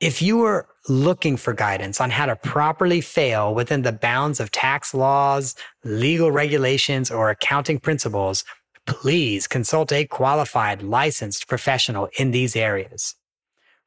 If 0.00 0.20
you 0.20 0.42
are 0.42 0.66
looking 0.88 1.36
for 1.36 1.52
guidance 1.52 2.00
on 2.00 2.10
how 2.10 2.26
to 2.26 2.36
properly 2.36 3.00
fail 3.00 3.54
within 3.54 3.82
the 3.82 3.92
bounds 3.92 4.40
of 4.40 4.50
tax 4.50 4.92
laws, 4.92 5.54
legal 5.84 6.32
regulations, 6.32 7.10
or 7.10 7.30
accounting 7.30 7.78
principles, 7.78 8.44
please 8.86 9.46
consult 9.46 9.92
a 9.92 10.04
qualified 10.04 10.82
licensed 10.82 11.48
professional 11.48 12.08
in 12.18 12.32
these 12.32 12.56
areas. 12.56 13.14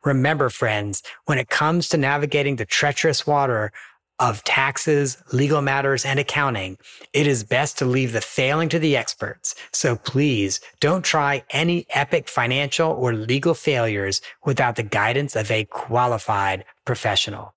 Remember, 0.06 0.50
friends, 0.50 1.04
when 1.26 1.38
it 1.38 1.50
comes 1.50 1.90
to 1.90 1.98
navigating 1.98 2.56
the 2.56 2.66
treacherous 2.66 3.28
water 3.28 3.72
of 4.20 4.44
taxes, 4.44 5.18
legal 5.32 5.62
matters, 5.62 6.06
and 6.06 6.20
accounting, 6.20 6.78
it 7.14 7.28
is 7.28 7.44
best 7.44 7.78
to 7.78 7.86
leave 7.86 8.14
the 8.14 8.22
failing 8.22 8.70
to 8.70 8.80
the 8.80 8.98
experts. 8.98 9.54
So 9.72 9.96
please 9.96 10.60
don't 10.80 11.04
try 11.04 11.44
any 11.52 11.86
epic 11.90 12.30
financial 12.30 12.92
or 12.92 13.14
legal 13.14 13.54
failures 13.54 14.22
without 14.46 14.76
the 14.76 14.84
guidance 14.84 15.36
of 15.36 15.52
a 15.52 15.66
qualified 15.66 16.66
professional. 16.86 17.54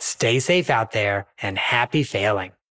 Stay 0.00 0.40
safe 0.40 0.70
out 0.70 0.92
there 0.92 1.26
and 1.40 1.56
happy 1.56 2.02
failing. 2.02 2.52